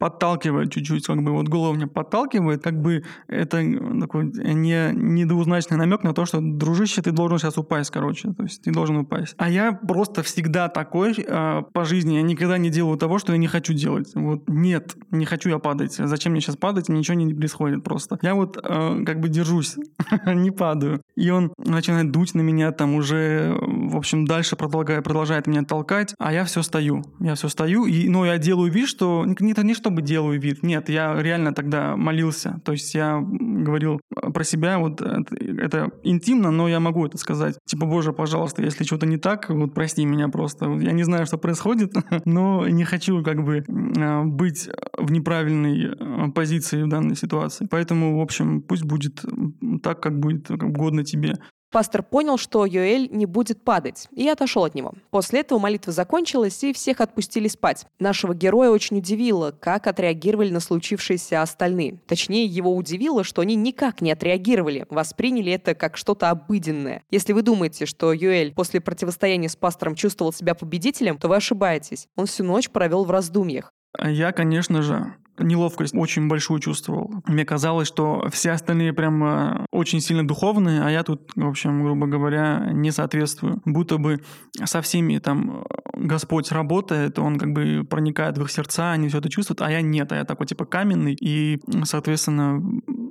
подталкивает 0.00 0.72
чуть-чуть, 0.72 1.06
как 1.06 1.22
бы 1.22 1.32
вот 1.32 1.48
голову 1.48 1.74
меня 1.74 1.86
подталкивает, 1.86 2.62
как 2.62 2.80
бы 2.80 3.04
это 3.28 3.62
такой 4.00 4.24
не, 4.24 4.92
недвузначный 4.94 5.76
намек 5.76 6.02
на 6.02 6.14
то, 6.14 6.24
что, 6.24 6.40
дружище, 6.40 7.02
ты 7.02 7.12
должен 7.12 7.38
сейчас 7.38 7.58
упасть, 7.58 7.90
короче, 7.90 8.32
то 8.32 8.42
есть 8.42 8.62
ты 8.62 8.72
должен 8.72 8.96
упасть. 8.96 9.34
А 9.36 9.50
я 9.50 9.72
просто 9.72 10.22
всегда 10.22 10.68
такой 10.68 11.14
э, 11.18 11.62
по 11.74 11.84
жизни, 11.84 12.14
я 12.14 12.22
никогда 12.22 12.56
не 12.56 12.70
делаю 12.70 12.96
того, 12.96 13.18
что 13.18 13.32
я 13.32 13.38
не 13.38 13.46
хочу 13.46 13.74
делать. 13.74 14.10
Вот 14.14 14.48
нет, 14.48 14.96
не 15.10 15.26
хочу 15.26 15.50
я 15.50 15.58
падать. 15.58 15.92
Зачем 15.92 16.32
мне 16.32 16.40
сейчас 16.40 16.56
падать, 16.56 16.88
ничего 16.88 17.14
не 17.14 17.34
происходит 17.34 17.84
просто. 17.84 18.18
Я 18.22 18.34
вот 18.34 18.56
э, 18.56 19.04
как 19.04 19.20
бы 19.20 19.28
держусь, 19.28 19.76
не 20.26 20.50
падаю. 20.50 21.02
И 21.14 21.28
он 21.28 21.52
начинает 21.58 22.10
дуть 22.10 22.34
на 22.34 22.40
меня 22.40 22.72
там 22.72 22.94
уже 22.94 23.58
в 23.90 23.96
общем, 23.96 24.24
дальше 24.24 24.56
продолжает, 24.56 25.04
продолжает 25.04 25.46
меня 25.46 25.64
толкать, 25.64 26.14
а 26.18 26.32
я 26.32 26.44
все 26.44 26.62
стою. 26.62 27.02
Я 27.18 27.34
все 27.34 27.48
стою, 27.48 27.86
и, 27.86 28.08
ну, 28.08 28.24
я 28.24 28.38
делаю 28.38 28.70
вид, 28.70 28.88
что... 28.88 29.24
Не, 29.26 29.54
не 29.62 29.74
чтобы 29.90 30.02
делаю 30.02 30.40
вид, 30.40 30.62
нет, 30.62 30.88
я 30.88 31.20
реально 31.20 31.52
тогда 31.52 31.96
молился. 31.96 32.60
То 32.64 32.72
есть 32.72 32.94
я 32.94 33.20
говорил 33.20 34.00
про 34.32 34.44
себя, 34.44 34.78
вот 34.78 35.00
это, 35.00 35.34
это 35.34 35.90
интимно, 36.04 36.52
но 36.52 36.68
я 36.68 36.78
могу 36.78 37.04
это 37.04 37.18
сказать. 37.18 37.56
Типа, 37.66 37.86
боже, 37.86 38.12
пожалуйста, 38.12 38.62
если 38.62 38.84
что-то 38.84 39.06
не 39.06 39.16
так, 39.16 39.50
вот 39.50 39.74
прости 39.74 40.04
меня 40.04 40.28
просто. 40.28 40.66
Я 40.80 40.92
не 40.92 41.02
знаю, 41.02 41.26
что 41.26 41.38
происходит, 41.38 41.92
но 42.24 42.68
не 42.68 42.84
хочу 42.84 43.24
как 43.24 43.44
бы 43.44 43.64
а, 43.98 44.22
быть 44.22 44.68
в 44.96 45.10
неправильной 45.10 46.30
позиции 46.32 46.84
в 46.84 46.88
данной 46.88 47.16
ситуации. 47.16 47.66
Поэтому, 47.68 48.16
в 48.18 48.20
общем, 48.20 48.62
пусть 48.62 48.84
будет 48.84 49.24
так, 49.82 50.00
как 50.00 50.20
будет 50.20 50.46
как 50.46 50.62
угодно 50.62 51.02
тебе. 51.02 51.34
Пастор 51.70 52.02
понял, 52.02 52.36
что 52.36 52.66
Йоэль 52.66 53.08
не 53.12 53.26
будет 53.26 53.62
падать, 53.62 54.08
и 54.10 54.28
отошел 54.28 54.64
от 54.64 54.74
него. 54.74 54.94
После 55.10 55.40
этого 55.40 55.60
молитва 55.60 55.92
закончилась, 55.92 56.62
и 56.64 56.72
всех 56.72 57.00
отпустили 57.00 57.46
спать. 57.46 57.86
Нашего 58.00 58.34
героя 58.34 58.70
очень 58.70 58.98
удивило, 58.98 59.52
как 59.52 59.86
отреагировали 59.86 60.50
на 60.50 60.58
случившееся 60.58 61.42
остальные. 61.42 62.00
Точнее, 62.08 62.44
его 62.46 62.74
удивило, 62.74 63.22
что 63.22 63.42
они 63.42 63.54
никак 63.54 64.00
не 64.00 64.10
отреагировали, 64.10 64.86
восприняли 64.90 65.52
это 65.52 65.76
как 65.76 65.96
что-то 65.96 66.30
обыденное. 66.30 67.04
Если 67.10 67.32
вы 67.32 67.42
думаете, 67.42 67.86
что 67.86 68.12
Юэль 68.12 68.52
после 68.52 68.80
противостояния 68.80 69.48
с 69.48 69.54
пастором 69.54 69.94
чувствовал 69.94 70.32
себя 70.32 70.56
победителем, 70.56 71.18
то 71.18 71.28
вы 71.28 71.36
ошибаетесь. 71.36 72.08
Он 72.16 72.26
всю 72.26 72.42
ночь 72.42 72.68
провел 72.68 73.04
в 73.04 73.10
раздумьях. 73.12 73.72
Я, 74.04 74.32
конечно 74.32 74.82
же, 74.82 75.14
неловкость 75.38 75.94
очень 75.94 76.28
большую 76.28 76.60
чувствовал. 76.60 77.10
Мне 77.26 77.44
казалось, 77.44 77.88
что 77.88 78.28
все 78.30 78.52
остальные 78.52 78.92
прям 78.92 79.66
очень 79.80 80.00
сильно 80.00 80.26
духовные, 80.26 80.82
а 80.82 80.90
я 80.90 81.02
тут, 81.02 81.30
в 81.34 81.46
общем, 81.46 81.82
грубо 81.82 82.06
говоря, 82.06 82.70
не 82.72 82.90
соответствую. 82.90 83.60
Будто 83.64 83.98
бы 83.98 84.20
со 84.64 84.80
всеми 84.82 85.18
там 85.18 85.64
Господь 85.94 86.50
работает, 86.52 87.18
Он 87.18 87.38
как 87.38 87.52
бы 87.52 87.84
проникает 87.88 88.38
в 88.38 88.42
их 88.42 88.50
сердца, 88.50 88.92
они 88.92 89.08
все 89.08 89.18
это 89.18 89.28
чувствуют, 89.28 89.62
а 89.62 89.70
я 89.70 89.80
нет, 89.82 90.12
а 90.12 90.16
я 90.16 90.24
такой 90.24 90.46
типа 90.46 90.64
каменный 90.64 91.16
и, 91.20 91.60
соответственно, 91.84 92.62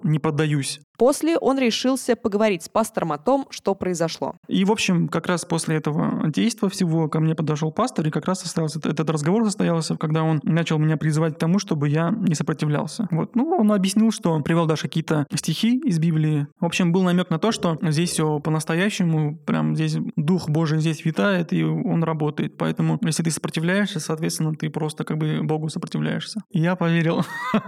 не 0.04 0.20
поддаюсь. 0.20 0.80
После 0.98 1.38
он 1.38 1.58
решился 1.60 2.16
поговорить 2.16 2.64
с 2.64 2.70
пастором 2.70 3.14
о 3.14 3.18
том, 3.18 3.48
что 3.50 3.74
произошло. 3.74 4.36
И, 4.48 4.66
в 4.66 4.72
общем, 4.72 5.08
как 5.08 5.28
раз 5.28 5.46
после 5.46 5.78
этого 5.78 6.30
действия 6.30 6.68
всего 6.70 7.08
ко 7.08 7.22
мне 7.22 7.36
подошел 7.36 7.72
пастор, 7.72 8.08
и 8.08 8.12
как 8.12 8.26
раз 8.26 8.42
состоялся 8.42 8.80
этот 8.84 9.10
разговор 9.10 9.46
состоялся, 9.46 9.96
когда 9.96 10.24
он 10.24 10.42
начал 10.44 10.78
меня 10.78 10.98
призывать 10.98 11.36
к 11.36 11.40
тому, 11.40 11.60
чтобы 11.60 11.88
я 11.88 12.10
не 12.12 12.36
сопротивлялся. 12.36 13.08
Вот. 13.12 13.36
Ну, 13.36 13.50
он 13.50 13.72
объяснил, 13.72 14.12
что 14.12 14.32
он 14.32 14.44
привел 14.44 14.66
даже 14.66 14.84
какие-то 14.84 15.26
стихи 15.34 15.78
из 15.78 16.00
Библии. 16.00 16.48
В 16.60 16.66
общем, 16.66 16.92
был 16.92 17.04
намек 17.04 17.30
на 17.30 17.40
то, 17.40 17.52
что 17.52 17.78
здесь 17.82 18.12
все 18.12 18.40
по-настоящему, 18.40 19.38
прям 19.38 19.76
здесь 19.76 19.98
Дух 20.16 20.50
Божий 20.50 20.80
здесь 20.80 21.06
витает, 21.06 21.54
и 21.54 21.64
он 21.64 22.04
работает. 22.04 22.58
Поэтому, 22.58 23.00
если 23.02 23.24
ты 23.24 23.32
сопротивляешься, 23.32 24.00
соответственно, 24.00 24.54
ты 24.56 24.70
просто 24.70 25.04
как 25.04 25.18
бы 25.18 25.42
Богу 25.44 25.70
сопротивляешься. 25.70 26.42
Я 26.52 26.76
поверил. 26.76 27.24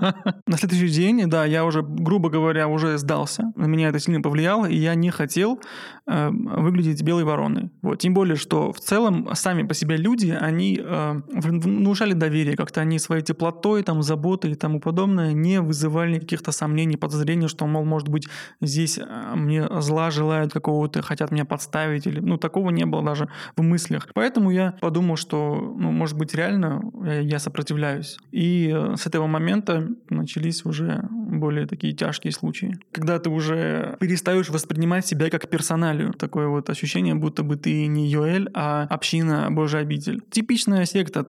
На 0.48 0.58
следующий 0.58 0.90
день, 0.90 1.30
да, 1.30 1.46
я 1.46 1.64
уже, 1.64 1.82
грубо 1.82 2.30
говоря, 2.30 2.68
уже 2.68 2.98
сдался. 2.98 3.54
На 3.56 3.66
меня 3.66 3.90
это 3.90 4.00
сильно 4.00 4.22
повлияло, 4.22 4.66
и 4.66 4.76
я 4.76 4.96
не 4.96 5.10
хотел 5.10 5.62
э, 6.08 6.30
выглядеть 6.30 7.02
белой 7.02 7.24
вороной. 7.24 7.72
Вот. 7.82 8.00
Тем 8.00 8.14
более, 8.14 8.36
что 8.36 8.74
в 8.74 8.80
целом 8.80 9.30
сами 9.36 9.64
по 9.64 9.74
себе 9.74 9.96
люди, 9.96 10.30
они 10.30 10.80
э, 10.82 11.22
внушали 11.34 12.14
доверие 12.14 12.58
как-то, 12.58 12.82
они 12.82 13.00
своей 13.00 13.24
теплотой, 13.24 13.84
там, 13.84 14.02
заботой 14.02 14.52
и 14.52 14.56
тому 14.56 14.82
подобное 14.82 15.32
не 15.32 15.62
вызывали 15.62 16.20
каких-то 16.20 16.52
сомнений, 16.52 16.98
подозрений, 16.98 17.48
что, 17.48 17.66
мол, 17.68 17.86
может 17.86 18.10
быть, 18.10 18.28
здесь 18.60 18.81
э, 18.98 19.36
мне 19.36 19.68
зла 19.82 20.12
желают 20.12 20.54
какого-то, 20.54 21.02
хотят 21.02 21.32
меня 21.32 21.46
подставить, 21.46 22.08
или, 22.08 22.20
ну, 22.20 22.38
такого 22.38 22.70
не 22.70 22.86
было 22.86 23.04
даже 23.04 23.30
в 23.56 23.62
мыслях. 23.62 24.08
Поэтому 24.14 24.52
я 24.52 24.76
подумал, 24.82 25.16
что, 25.16 25.56
ну, 25.78 25.92
может 25.92 26.18
быть, 26.18 26.34
реально 26.34 26.82
я 27.22 27.40
сопротивляюсь. 27.40 28.18
И 28.32 28.72
э, 28.74 28.96
с 28.98 29.08
этого 29.08 29.28
момента 29.28 29.88
начались 30.10 30.66
уже 30.66 31.04
более 31.12 31.68
такие 31.68 31.94
тяжкие 31.94 32.34
случаи. 32.34 32.78
Когда 32.92 33.20
ты 33.20 33.30
уже 33.30 33.98
перестаешь 34.00 34.50
воспринимать 34.50 35.06
себя 35.06 35.30
как 35.30 35.50
персоналию. 35.50 36.14
Такое 36.14 36.48
вот 36.48 36.70
ощущение, 36.70 37.16
будто 37.16 37.44
бы 37.44 37.56
ты 37.56 37.88
не 37.88 38.08
Йоэль, 38.08 38.50
а 38.54 38.88
община 38.90 39.48
Божий 39.50 39.82
обитель. 39.82 40.22
Типичная 40.30 40.86
секта. 40.86 41.26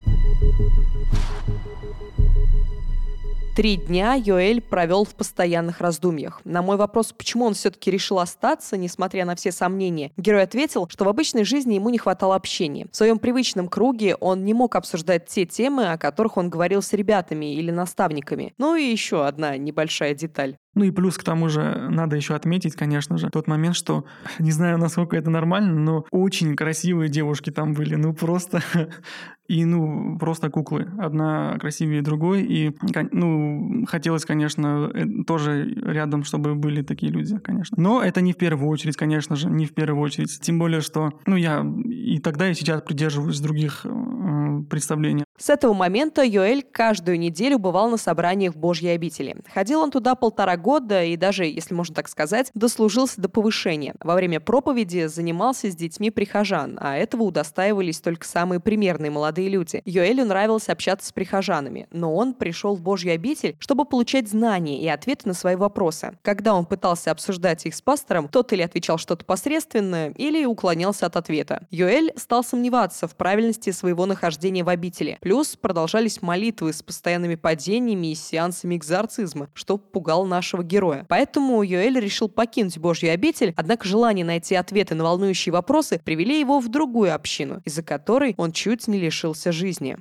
Три 3.54 3.76
дня 3.76 4.14
Йоэль 4.14 4.62
провел 4.62 5.04
в 5.04 5.14
постоянных 5.14 5.82
раздумьях. 5.82 6.40
На 6.44 6.62
мой 6.62 6.78
вопрос, 6.78 7.12
почему 7.12 7.44
он 7.44 7.52
все-таки 7.52 7.90
решил 7.90 8.18
остаться, 8.18 8.78
несмотря 8.78 9.26
на 9.26 9.36
все 9.36 9.52
сомнения, 9.52 10.10
герой 10.16 10.44
ответил, 10.44 10.88
что 10.88 11.04
в 11.04 11.08
обычной 11.08 11.44
жизни 11.44 11.74
ему 11.74 11.90
не 11.90 11.98
хватало 11.98 12.34
общения. 12.34 12.86
В 12.90 12.96
своем 12.96 13.18
привычном 13.18 13.68
круге 13.68 14.14
он 14.14 14.46
не 14.46 14.54
мог 14.54 14.74
обсуждать 14.74 15.26
те 15.26 15.44
темы, 15.44 15.92
о 15.92 15.98
которых 15.98 16.38
он 16.38 16.48
говорил 16.48 16.80
с 16.80 16.94
ребятами 16.94 17.54
или 17.54 17.70
наставниками. 17.70 18.54
Ну 18.56 18.74
и 18.74 18.84
еще 18.84 19.26
одна 19.26 19.58
небольшая 19.58 20.14
деталь. 20.14 20.56
Ну 20.74 20.84
и 20.84 20.90
плюс 20.90 21.18
к 21.18 21.24
тому 21.24 21.48
же 21.48 21.88
надо 21.90 22.16
еще 22.16 22.34
отметить, 22.34 22.74
конечно 22.74 23.18
же, 23.18 23.30
тот 23.30 23.46
момент, 23.46 23.76
что 23.76 24.04
не 24.38 24.50
знаю, 24.50 24.78
насколько 24.78 25.16
это 25.16 25.30
нормально, 25.30 25.78
но 25.78 26.06
очень 26.10 26.56
красивые 26.56 27.08
девушки 27.08 27.50
там 27.50 27.74
были. 27.74 27.94
Ну 27.96 28.14
просто 28.14 28.62
и, 29.48 29.64
ну, 29.64 30.16
просто 30.18 30.48
куклы. 30.50 30.88
Одна 30.98 31.58
красивее 31.58 32.00
другой. 32.00 32.42
И, 32.42 32.74
ну, 33.10 33.84
хотелось, 33.86 34.24
конечно, 34.24 34.90
э, 34.94 35.24
тоже 35.26 35.74
рядом, 35.74 36.24
чтобы 36.24 36.54
были 36.54 36.82
такие 36.82 37.12
люди, 37.12 37.38
конечно. 37.38 37.76
Но 37.78 38.02
это 38.02 38.22
не 38.22 38.32
в 38.32 38.36
первую 38.36 38.70
очередь, 38.70 38.96
конечно 38.96 39.36
же, 39.36 39.50
не 39.50 39.66
в 39.66 39.74
первую 39.74 40.02
очередь. 40.02 40.40
Тем 40.40 40.58
более, 40.58 40.80
что, 40.80 41.10
ну, 41.26 41.36
я 41.36 41.66
и 41.86 42.18
тогда, 42.18 42.48
и 42.48 42.54
сейчас 42.54 42.80
придерживаюсь 42.82 43.40
других 43.40 43.84
э, 43.84 44.62
представлений. 44.70 45.24
С 45.42 45.50
этого 45.50 45.72
момента 45.72 46.22
Йоэль 46.22 46.62
каждую 46.62 47.18
неделю 47.18 47.58
бывал 47.58 47.90
на 47.90 47.96
собраниях 47.96 48.54
Божьей 48.54 48.90
обители. 48.90 49.34
Ходил 49.52 49.80
он 49.80 49.90
туда 49.90 50.14
полтора 50.14 50.56
года 50.56 51.02
и 51.02 51.16
даже, 51.16 51.46
если 51.46 51.74
можно 51.74 51.96
так 51.96 52.08
сказать, 52.08 52.52
дослужился 52.54 53.20
до 53.20 53.28
повышения. 53.28 53.96
Во 53.98 54.14
время 54.14 54.38
проповеди 54.38 55.06
занимался 55.06 55.68
с 55.68 55.74
детьми 55.74 56.12
прихожан, 56.12 56.78
а 56.80 56.96
этого 56.96 57.24
удостаивались 57.24 58.00
только 58.00 58.24
самые 58.24 58.60
примерные 58.60 59.10
молодые 59.10 59.48
люди. 59.48 59.82
Йоэлю 59.84 60.24
нравилось 60.26 60.68
общаться 60.68 61.08
с 61.08 61.12
прихожанами, 61.12 61.88
но 61.90 62.14
он 62.14 62.34
пришел 62.34 62.76
в 62.76 62.80
Божью 62.80 63.12
обитель, 63.12 63.56
чтобы 63.58 63.84
получать 63.84 64.28
знания 64.28 64.80
и 64.80 64.86
ответы 64.86 65.26
на 65.26 65.34
свои 65.34 65.56
вопросы. 65.56 66.16
Когда 66.22 66.54
он 66.54 66.66
пытался 66.66 67.10
обсуждать 67.10 67.66
их 67.66 67.74
с 67.74 67.82
пастором, 67.82 68.28
тот 68.28 68.52
или 68.52 68.62
отвечал 68.62 68.96
что-то 68.96 69.24
посредственное, 69.24 70.10
или 70.10 70.44
уклонялся 70.44 71.06
от 71.06 71.16
ответа. 71.16 71.66
Йоэль 71.72 72.12
стал 72.14 72.44
сомневаться 72.44 73.08
в 73.08 73.16
правильности 73.16 73.70
своего 73.70 74.06
нахождения 74.06 74.62
в 74.62 74.68
обители. 74.68 75.18
Плюс 75.20 75.31
продолжались 75.60 76.22
молитвы 76.22 76.72
с 76.72 76.82
постоянными 76.82 77.36
падениями 77.36 78.12
и 78.12 78.14
сеансами 78.14 78.76
экзорцизма, 78.76 79.48
что 79.54 79.78
пугал 79.78 80.26
нашего 80.26 80.62
героя. 80.62 81.06
Поэтому 81.08 81.62
Юэль 81.62 81.98
решил 81.98 82.28
покинуть 82.28 82.78
Божью 82.78 83.12
обитель, 83.12 83.54
однако 83.56 83.88
желание 83.88 84.24
найти 84.24 84.54
ответы 84.54 84.94
на 84.94 85.04
волнующие 85.04 85.52
вопросы 85.52 86.00
привели 86.04 86.38
его 86.38 86.60
в 86.60 86.68
другую 86.68 87.14
общину, 87.14 87.62
из-за 87.64 87.82
которой 87.82 88.34
он 88.36 88.52
чуть 88.52 88.86
не 88.88 88.98
лишился 88.98 89.52
жизни. 89.52 89.96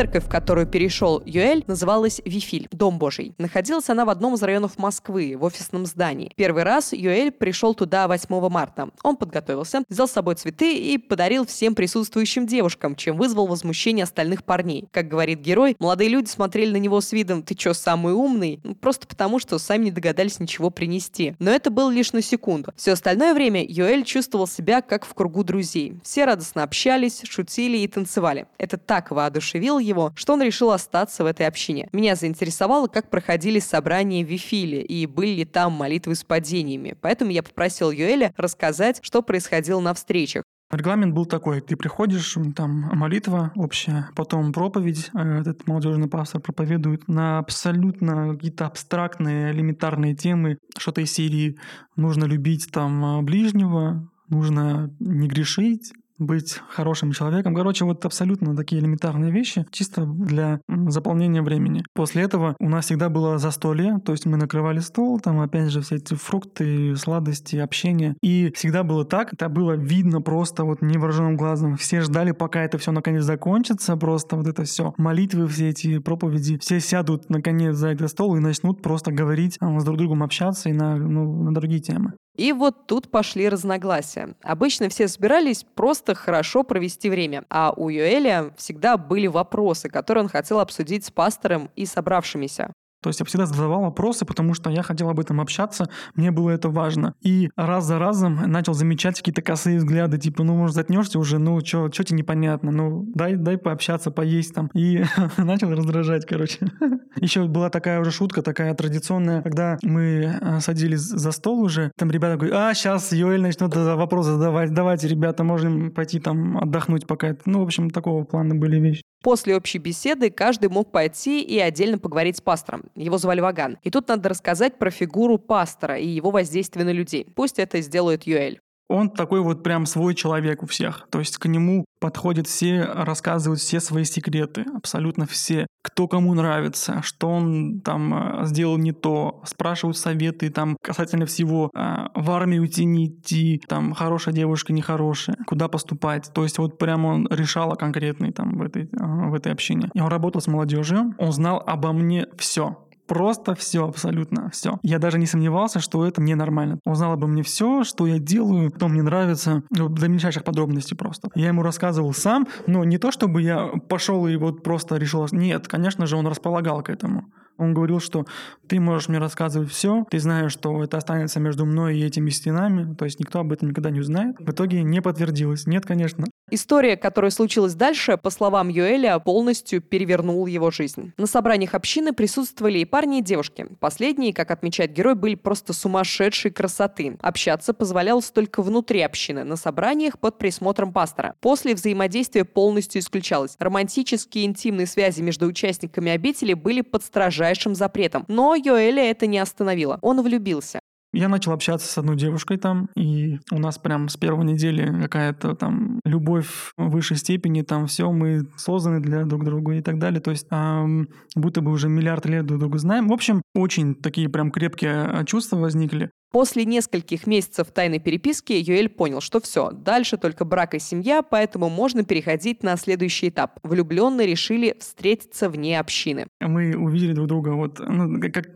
Церковь, 0.00 0.24
в 0.24 0.28
которую 0.30 0.66
перешел 0.66 1.22
Юэль, 1.26 1.62
называлась 1.66 2.22
Вифиль, 2.24 2.68
Дом 2.72 2.98
Божий. 2.98 3.34
Находилась 3.36 3.90
она 3.90 4.06
в 4.06 4.08
одном 4.08 4.32
из 4.32 4.42
районов 4.42 4.78
Москвы, 4.78 5.36
в 5.36 5.44
офисном 5.44 5.84
здании. 5.84 6.32
Первый 6.36 6.62
раз 6.62 6.94
Юэль 6.94 7.30
пришел 7.30 7.74
туда 7.74 8.08
8 8.08 8.48
марта. 8.48 8.88
Он 9.02 9.18
подготовился, 9.18 9.82
взял 9.90 10.08
с 10.08 10.12
собой 10.12 10.36
цветы 10.36 10.74
и 10.74 10.96
подарил 10.96 11.44
всем 11.44 11.74
присутствующим 11.74 12.46
девушкам, 12.46 12.96
чем 12.96 13.18
вызвал 13.18 13.46
возмущение 13.46 14.04
остальных 14.04 14.42
парней. 14.42 14.88
Как 14.90 15.06
говорит 15.06 15.40
герой, 15.40 15.76
молодые 15.78 16.08
люди 16.08 16.28
смотрели 16.28 16.72
на 16.72 16.78
него 16.78 17.02
с 17.02 17.12
видом 17.12 17.42
«ты 17.42 17.54
чё, 17.54 17.74
самый 17.74 18.14
умный?» 18.14 18.58
ну, 18.64 18.74
Просто 18.74 19.06
потому, 19.06 19.38
что 19.38 19.58
сами 19.58 19.84
не 19.84 19.90
догадались 19.90 20.40
ничего 20.40 20.70
принести. 20.70 21.34
Но 21.38 21.50
это 21.50 21.70
было 21.70 21.90
лишь 21.90 22.14
на 22.14 22.22
секунду. 22.22 22.72
Все 22.74 22.92
остальное 22.92 23.34
время 23.34 23.62
Юэль 23.68 24.04
чувствовал 24.04 24.46
себя 24.46 24.80
как 24.80 25.04
в 25.04 25.12
кругу 25.12 25.44
друзей. 25.44 26.00
Все 26.02 26.24
радостно 26.24 26.62
общались, 26.62 27.20
шутили 27.24 27.76
и 27.76 27.86
танцевали. 27.86 28.46
Это 28.56 28.78
так 28.78 29.10
воодушевило 29.10 29.89
что 30.14 30.34
он 30.34 30.42
решил 30.42 30.70
остаться 30.70 31.24
в 31.24 31.26
этой 31.26 31.46
общине. 31.46 31.88
Меня 31.92 32.14
заинтересовало, 32.14 32.86
как 32.88 33.10
проходили 33.10 33.58
собрания 33.58 34.24
в 34.24 34.28
Вифиле 34.28 34.82
и 34.82 35.06
были 35.06 35.30
ли 35.30 35.44
там 35.44 35.72
молитвы 35.72 36.14
с 36.14 36.24
падениями. 36.24 36.96
Поэтому 37.00 37.30
я 37.30 37.42
попросил 37.42 37.90
Юэля 37.90 38.32
рассказать, 38.36 39.00
что 39.02 39.22
происходило 39.22 39.80
на 39.80 39.94
встречах. 39.94 40.44
Регламент 40.70 41.14
был 41.14 41.26
такой, 41.26 41.60
ты 41.60 41.76
приходишь, 41.76 42.36
там 42.54 42.70
молитва 42.96 43.50
общая, 43.56 44.08
потом 44.14 44.52
проповедь, 44.52 45.10
э, 45.14 45.40
этот 45.40 45.66
молодежный 45.66 46.08
пастор 46.08 46.40
проповедует 46.40 47.08
на 47.08 47.40
абсолютно 47.40 48.34
какие-то 48.34 48.66
абстрактные, 48.66 49.50
элементарные 49.50 50.14
темы, 50.14 50.58
что-то 50.78 51.00
из 51.00 51.10
серии 51.10 51.58
«нужно 51.96 52.24
любить 52.24 52.68
там 52.70 53.24
ближнего», 53.24 54.08
нужно 54.28 54.94
не 55.00 55.26
грешить, 55.26 55.92
быть 56.20 56.60
хорошим 56.68 57.12
человеком. 57.12 57.54
Короче, 57.54 57.84
вот 57.84 58.04
абсолютно 58.04 58.54
такие 58.54 58.80
элементарные 58.80 59.32
вещи, 59.32 59.66
чисто 59.70 60.04
для 60.04 60.60
заполнения 60.68 61.42
времени. 61.42 61.84
После 61.94 62.22
этого 62.22 62.56
у 62.60 62.68
нас 62.68 62.84
всегда 62.86 63.08
было 63.08 63.38
застолье, 63.38 63.98
то 64.04 64.12
есть 64.12 64.26
мы 64.26 64.36
накрывали 64.36 64.78
стол, 64.80 65.18
там 65.20 65.40
опять 65.40 65.70
же 65.70 65.80
все 65.80 65.96
эти 65.96 66.14
фрукты, 66.14 66.94
сладости, 66.96 67.56
общение. 67.56 68.14
И 68.22 68.52
всегда 68.54 68.82
было 68.82 69.04
так, 69.04 69.32
это 69.32 69.48
было 69.48 69.72
видно 69.72 70.20
просто 70.20 70.64
вот 70.64 70.82
невооруженным 70.82 71.36
глазом. 71.36 71.76
Все 71.76 72.00
ждали, 72.00 72.32
пока 72.32 72.62
это 72.62 72.78
все 72.78 72.92
наконец 72.92 73.24
закончится, 73.24 73.96
просто 73.96 74.36
вот 74.36 74.46
это 74.46 74.64
все. 74.64 74.94
Молитвы, 74.96 75.48
все 75.48 75.70
эти 75.70 75.98
проповеди, 75.98 76.58
все 76.58 76.80
сядут 76.80 77.30
наконец 77.30 77.76
за 77.76 77.88
этот 77.88 78.10
стол 78.10 78.36
и 78.36 78.40
начнут 78.40 78.82
просто 78.82 79.12
говорить, 79.12 79.58
с 79.60 79.84
друг 79.84 79.96
другом 79.96 80.22
общаться 80.22 80.68
и 80.68 80.72
на, 80.72 80.96
ну, 80.96 81.42
на 81.42 81.54
другие 81.54 81.80
темы. 81.80 82.12
И 82.40 82.54
вот 82.54 82.86
тут 82.86 83.10
пошли 83.10 83.50
разногласия. 83.50 84.34
Обычно 84.40 84.88
все 84.88 85.08
собирались 85.08 85.62
просто 85.74 86.14
хорошо 86.14 86.62
провести 86.62 87.10
время, 87.10 87.44
а 87.50 87.70
у 87.76 87.90
Юэля 87.90 88.54
всегда 88.56 88.96
были 88.96 89.26
вопросы, 89.26 89.90
которые 89.90 90.22
он 90.24 90.30
хотел 90.30 90.58
обсудить 90.58 91.04
с 91.04 91.10
пастором 91.10 91.70
и 91.76 91.84
собравшимися. 91.84 92.72
То 93.02 93.08
есть 93.08 93.20
я 93.20 93.26
всегда 93.26 93.46
задавал 93.46 93.82
вопросы, 93.82 94.24
потому 94.24 94.54
что 94.54 94.70
я 94.70 94.82
хотел 94.82 95.08
об 95.08 95.20
этом 95.20 95.40
общаться, 95.40 95.88
мне 96.14 96.30
было 96.30 96.50
это 96.50 96.68
важно. 96.68 97.14
И 97.20 97.50
раз 97.56 97.84
за 97.84 97.98
разом 97.98 98.50
начал 98.50 98.74
замечать 98.74 99.18
какие-то 99.18 99.42
косые 99.42 99.78
взгляды, 99.78 100.18
типа, 100.18 100.42
ну, 100.42 100.56
может, 100.56 100.76
затнешься 100.76 101.18
уже, 101.18 101.38
ну, 101.38 101.60
что 101.64 101.88
тебе 101.88 102.18
непонятно, 102.18 102.70
ну, 102.70 103.04
дай, 103.14 103.36
дай 103.36 103.58
пообщаться, 103.58 104.10
поесть 104.10 104.54
там. 104.54 104.70
И 104.74 105.04
начал 105.36 105.70
раздражать, 105.70 106.26
короче. 106.26 106.58
Еще 107.16 107.46
была 107.46 107.70
такая 107.70 108.00
уже 108.00 108.10
шутка, 108.10 108.42
такая 108.42 108.74
традиционная, 108.74 109.42
когда 109.42 109.78
мы 109.82 110.38
э, 110.40 110.60
садились 110.60 111.00
за 111.00 111.32
стол 111.32 111.60
уже, 111.60 111.92
там 111.96 112.10
ребята 112.10 112.36
говорят, 112.36 112.56
а, 112.56 112.74
сейчас 112.74 113.12
Йоэль 113.12 113.40
начнет 113.40 113.74
вопросы 113.74 114.32
задавать, 114.32 114.72
давайте, 114.72 115.08
ребята, 115.08 115.44
можем 115.44 115.90
пойти 115.90 116.20
там 116.20 116.58
отдохнуть 116.58 117.06
пока. 117.06 117.36
Ну, 117.46 117.60
в 117.60 117.62
общем, 117.62 117.90
такого 117.90 118.24
плана 118.24 118.54
были 118.54 118.78
вещи. 118.78 119.02
После 119.22 119.54
общей 119.54 119.78
беседы 119.78 120.30
каждый 120.30 120.70
мог 120.70 120.90
пойти 120.90 121.42
и 121.42 121.58
отдельно 121.58 121.98
поговорить 121.98 122.38
с 122.38 122.40
пастором. 122.40 122.84
Его 122.94 123.18
звали 123.18 123.40
Ваган. 123.40 123.78
И 123.82 123.90
тут 123.90 124.08
надо 124.08 124.30
рассказать 124.30 124.78
про 124.78 124.90
фигуру 124.90 125.38
пастора 125.38 125.98
и 125.98 126.06
его 126.06 126.30
воздействие 126.30 126.86
на 126.86 126.90
людей. 126.90 127.26
Пусть 127.34 127.58
это 127.58 127.80
сделает 127.82 128.24
Юэль 128.24 128.60
он 128.90 129.10
такой 129.10 129.40
вот 129.40 129.62
прям 129.62 129.86
свой 129.86 130.14
человек 130.14 130.62
у 130.62 130.66
всех. 130.66 131.06
То 131.10 131.20
есть 131.20 131.38
к 131.38 131.46
нему 131.46 131.84
подходят 132.00 132.48
все, 132.48 132.82
рассказывают 132.82 133.60
все 133.60 133.78
свои 133.78 134.04
секреты, 134.04 134.64
абсолютно 134.74 135.26
все. 135.26 135.66
Кто 135.82 136.08
кому 136.08 136.34
нравится, 136.34 137.00
что 137.02 137.28
он 137.28 137.80
там 137.82 138.42
э, 138.42 138.46
сделал 138.46 138.78
не 138.78 138.92
то, 138.92 139.42
спрашивают 139.46 139.96
советы 139.96 140.50
там 140.50 140.76
касательно 140.82 141.26
всего, 141.26 141.70
э, 141.74 142.06
в 142.14 142.30
армию 142.32 142.66
идти, 142.66 142.84
не 142.84 143.06
идти, 143.06 143.62
там 143.68 143.92
хорошая 143.92 144.34
девушка, 144.34 144.72
нехорошая, 144.72 145.36
куда 145.46 145.68
поступать. 145.68 146.30
То 146.34 146.42
есть 146.42 146.58
вот 146.58 146.78
прямо 146.78 147.08
он 147.08 147.28
решал 147.30 147.76
конкретный 147.76 148.32
там 148.32 148.58
в 148.58 148.62
этой, 148.62 148.84
э, 148.84 148.88
в 148.92 149.34
этой 149.34 149.52
общине. 149.52 149.88
И 149.94 150.00
он 150.00 150.08
работал 150.08 150.40
с 150.40 150.48
молодежью, 150.48 151.14
он 151.16 151.32
знал 151.32 151.62
обо 151.64 151.92
мне 151.92 152.26
все 152.36 152.76
Просто 153.10 153.56
все, 153.56 153.88
абсолютно 153.88 154.50
все. 154.50 154.78
Я 154.84 155.00
даже 155.00 155.18
не 155.18 155.26
сомневался, 155.26 155.80
что 155.80 156.06
это 156.06 156.22
ненормально. 156.22 156.78
Он 156.84 156.94
знал 156.94 157.10
обо 157.10 157.26
мне 157.26 157.42
все, 157.42 157.82
что 157.82 158.06
я 158.06 158.20
делаю, 158.20 158.72
что 158.76 158.86
мне 158.86 159.02
нравится, 159.02 159.64
ну, 159.70 159.88
до 159.88 160.06
мельчайших 160.06 160.44
подробностей 160.44 160.96
просто. 160.96 161.28
Я 161.34 161.48
ему 161.48 161.64
рассказывал 161.64 162.14
сам, 162.14 162.46
но 162.68 162.84
не 162.84 162.98
то, 162.98 163.10
чтобы 163.10 163.42
я 163.42 163.66
пошел 163.88 164.28
и 164.28 164.36
вот 164.36 164.62
просто 164.62 164.94
решил... 164.94 165.26
Нет, 165.32 165.66
конечно 165.66 166.06
же, 166.06 166.14
он 166.14 166.28
располагал 166.28 166.84
к 166.84 166.88
этому. 166.88 167.24
Он 167.60 167.74
говорил, 167.74 168.00
что 168.00 168.24
ты 168.66 168.80
можешь 168.80 169.08
мне 169.08 169.18
рассказывать 169.18 169.70
все, 169.70 170.06
ты 170.10 170.18
знаешь, 170.18 170.52
что 170.52 170.82
это 170.82 170.96
останется 170.96 171.40
между 171.40 171.66
мной 171.66 171.98
и 171.98 172.04
этими 172.04 172.30
стенами, 172.30 172.94
то 172.94 173.04
есть 173.04 173.20
никто 173.20 173.40
об 173.40 173.52
этом 173.52 173.68
никогда 173.68 173.90
не 173.90 174.00
узнает. 174.00 174.36
В 174.38 174.50
итоге 174.50 174.82
не 174.82 175.02
подтвердилось. 175.02 175.66
Нет, 175.66 175.84
конечно. 175.84 176.24
История, 176.52 176.96
которая 176.96 177.30
случилась 177.30 177.74
дальше, 177.74 178.16
по 178.16 178.30
словам 178.30 178.68
Юэля, 178.68 179.18
полностью 179.18 179.80
перевернула 179.80 180.46
его 180.46 180.70
жизнь. 180.70 181.12
На 181.16 181.26
собраниях 181.26 181.74
общины 181.74 182.12
присутствовали 182.12 182.78
и 182.78 182.84
парни, 182.84 183.18
и 183.18 183.22
девушки. 183.22 183.66
Последние, 183.78 184.32
как 184.32 184.50
отмечает 184.50 184.92
герой, 184.92 185.14
были 185.14 185.36
просто 185.36 185.72
сумасшедшей 185.72 186.50
красоты. 186.50 187.18
Общаться 187.20 187.72
позволялось 187.72 188.30
только 188.30 188.62
внутри 188.62 189.02
общины, 189.02 189.44
на 189.44 189.56
собраниях 189.56 190.18
под 190.18 190.38
присмотром 190.38 190.92
пастора. 190.92 191.34
После 191.40 191.74
взаимодействия 191.74 192.44
полностью 192.44 193.00
исключалось. 193.00 193.54
Романтические 193.58 194.46
интимные 194.46 194.86
связи 194.86 195.20
между 195.20 195.46
участниками 195.46 196.10
обители 196.10 196.54
были 196.54 196.80
под 196.80 197.04
строжайшим 197.04 197.49
строжайшим 197.50 197.74
запретом. 197.74 198.24
Но 198.28 198.54
Йоэля 198.54 199.10
это 199.10 199.26
не 199.26 199.38
остановило. 199.38 199.98
Он 200.02 200.22
влюбился. 200.22 200.80
Я 201.12 201.28
начал 201.28 201.50
общаться 201.52 201.92
с 201.92 201.98
одной 201.98 202.16
девушкой 202.16 202.56
там, 202.56 202.88
и 202.94 203.38
у 203.50 203.58
нас 203.58 203.78
прям 203.78 204.08
с 204.08 204.16
первой 204.16 204.44
недели 204.44 205.02
какая-то 205.02 205.56
там 205.56 205.98
любовь 206.04 206.72
в 206.76 206.88
высшей 206.88 207.16
степени, 207.16 207.62
там 207.62 207.88
все, 207.88 208.12
мы 208.12 208.42
созданы 208.56 209.00
для 209.00 209.24
друг 209.24 209.44
друга 209.44 209.74
и 209.74 209.82
так 209.82 209.98
далее. 209.98 210.20
То 210.20 210.30
есть 210.30 210.46
эм, 210.52 211.08
будто 211.34 211.62
бы 211.62 211.72
уже 211.72 211.88
миллиард 211.88 212.26
лет 212.26 212.46
друг 212.46 212.60
друга 212.60 212.78
знаем. 212.78 213.08
В 213.08 213.12
общем, 213.12 213.42
очень 213.56 213.96
такие 213.96 214.28
прям 214.28 214.52
крепкие 214.52 215.24
чувства 215.26 215.56
возникли. 215.56 216.10
После 216.30 216.64
нескольких 216.64 217.26
месяцев 217.26 217.72
тайной 217.72 217.98
переписки 217.98 218.52
Юэль 218.52 218.88
понял, 218.88 219.20
что 219.20 219.40
все, 219.40 219.72
дальше 219.72 220.16
только 220.16 220.44
брак 220.44 220.74
и 220.74 220.78
семья, 220.78 221.22
поэтому 221.22 221.68
можно 221.68 222.04
переходить 222.04 222.62
на 222.62 222.76
следующий 222.76 223.30
этап. 223.30 223.58
Влюбленные 223.64 224.28
решили 224.28 224.76
встретиться 224.78 225.48
вне 225.50 225.80
общины. 225.80 226.26
Мы 226.40 226.76
увидели 226.76 227.12
друг 227.14 227.26
друга, 227.26 227.50
вот, 227.50 227.80
ну, 227.80 228.20
как 228.32 228.46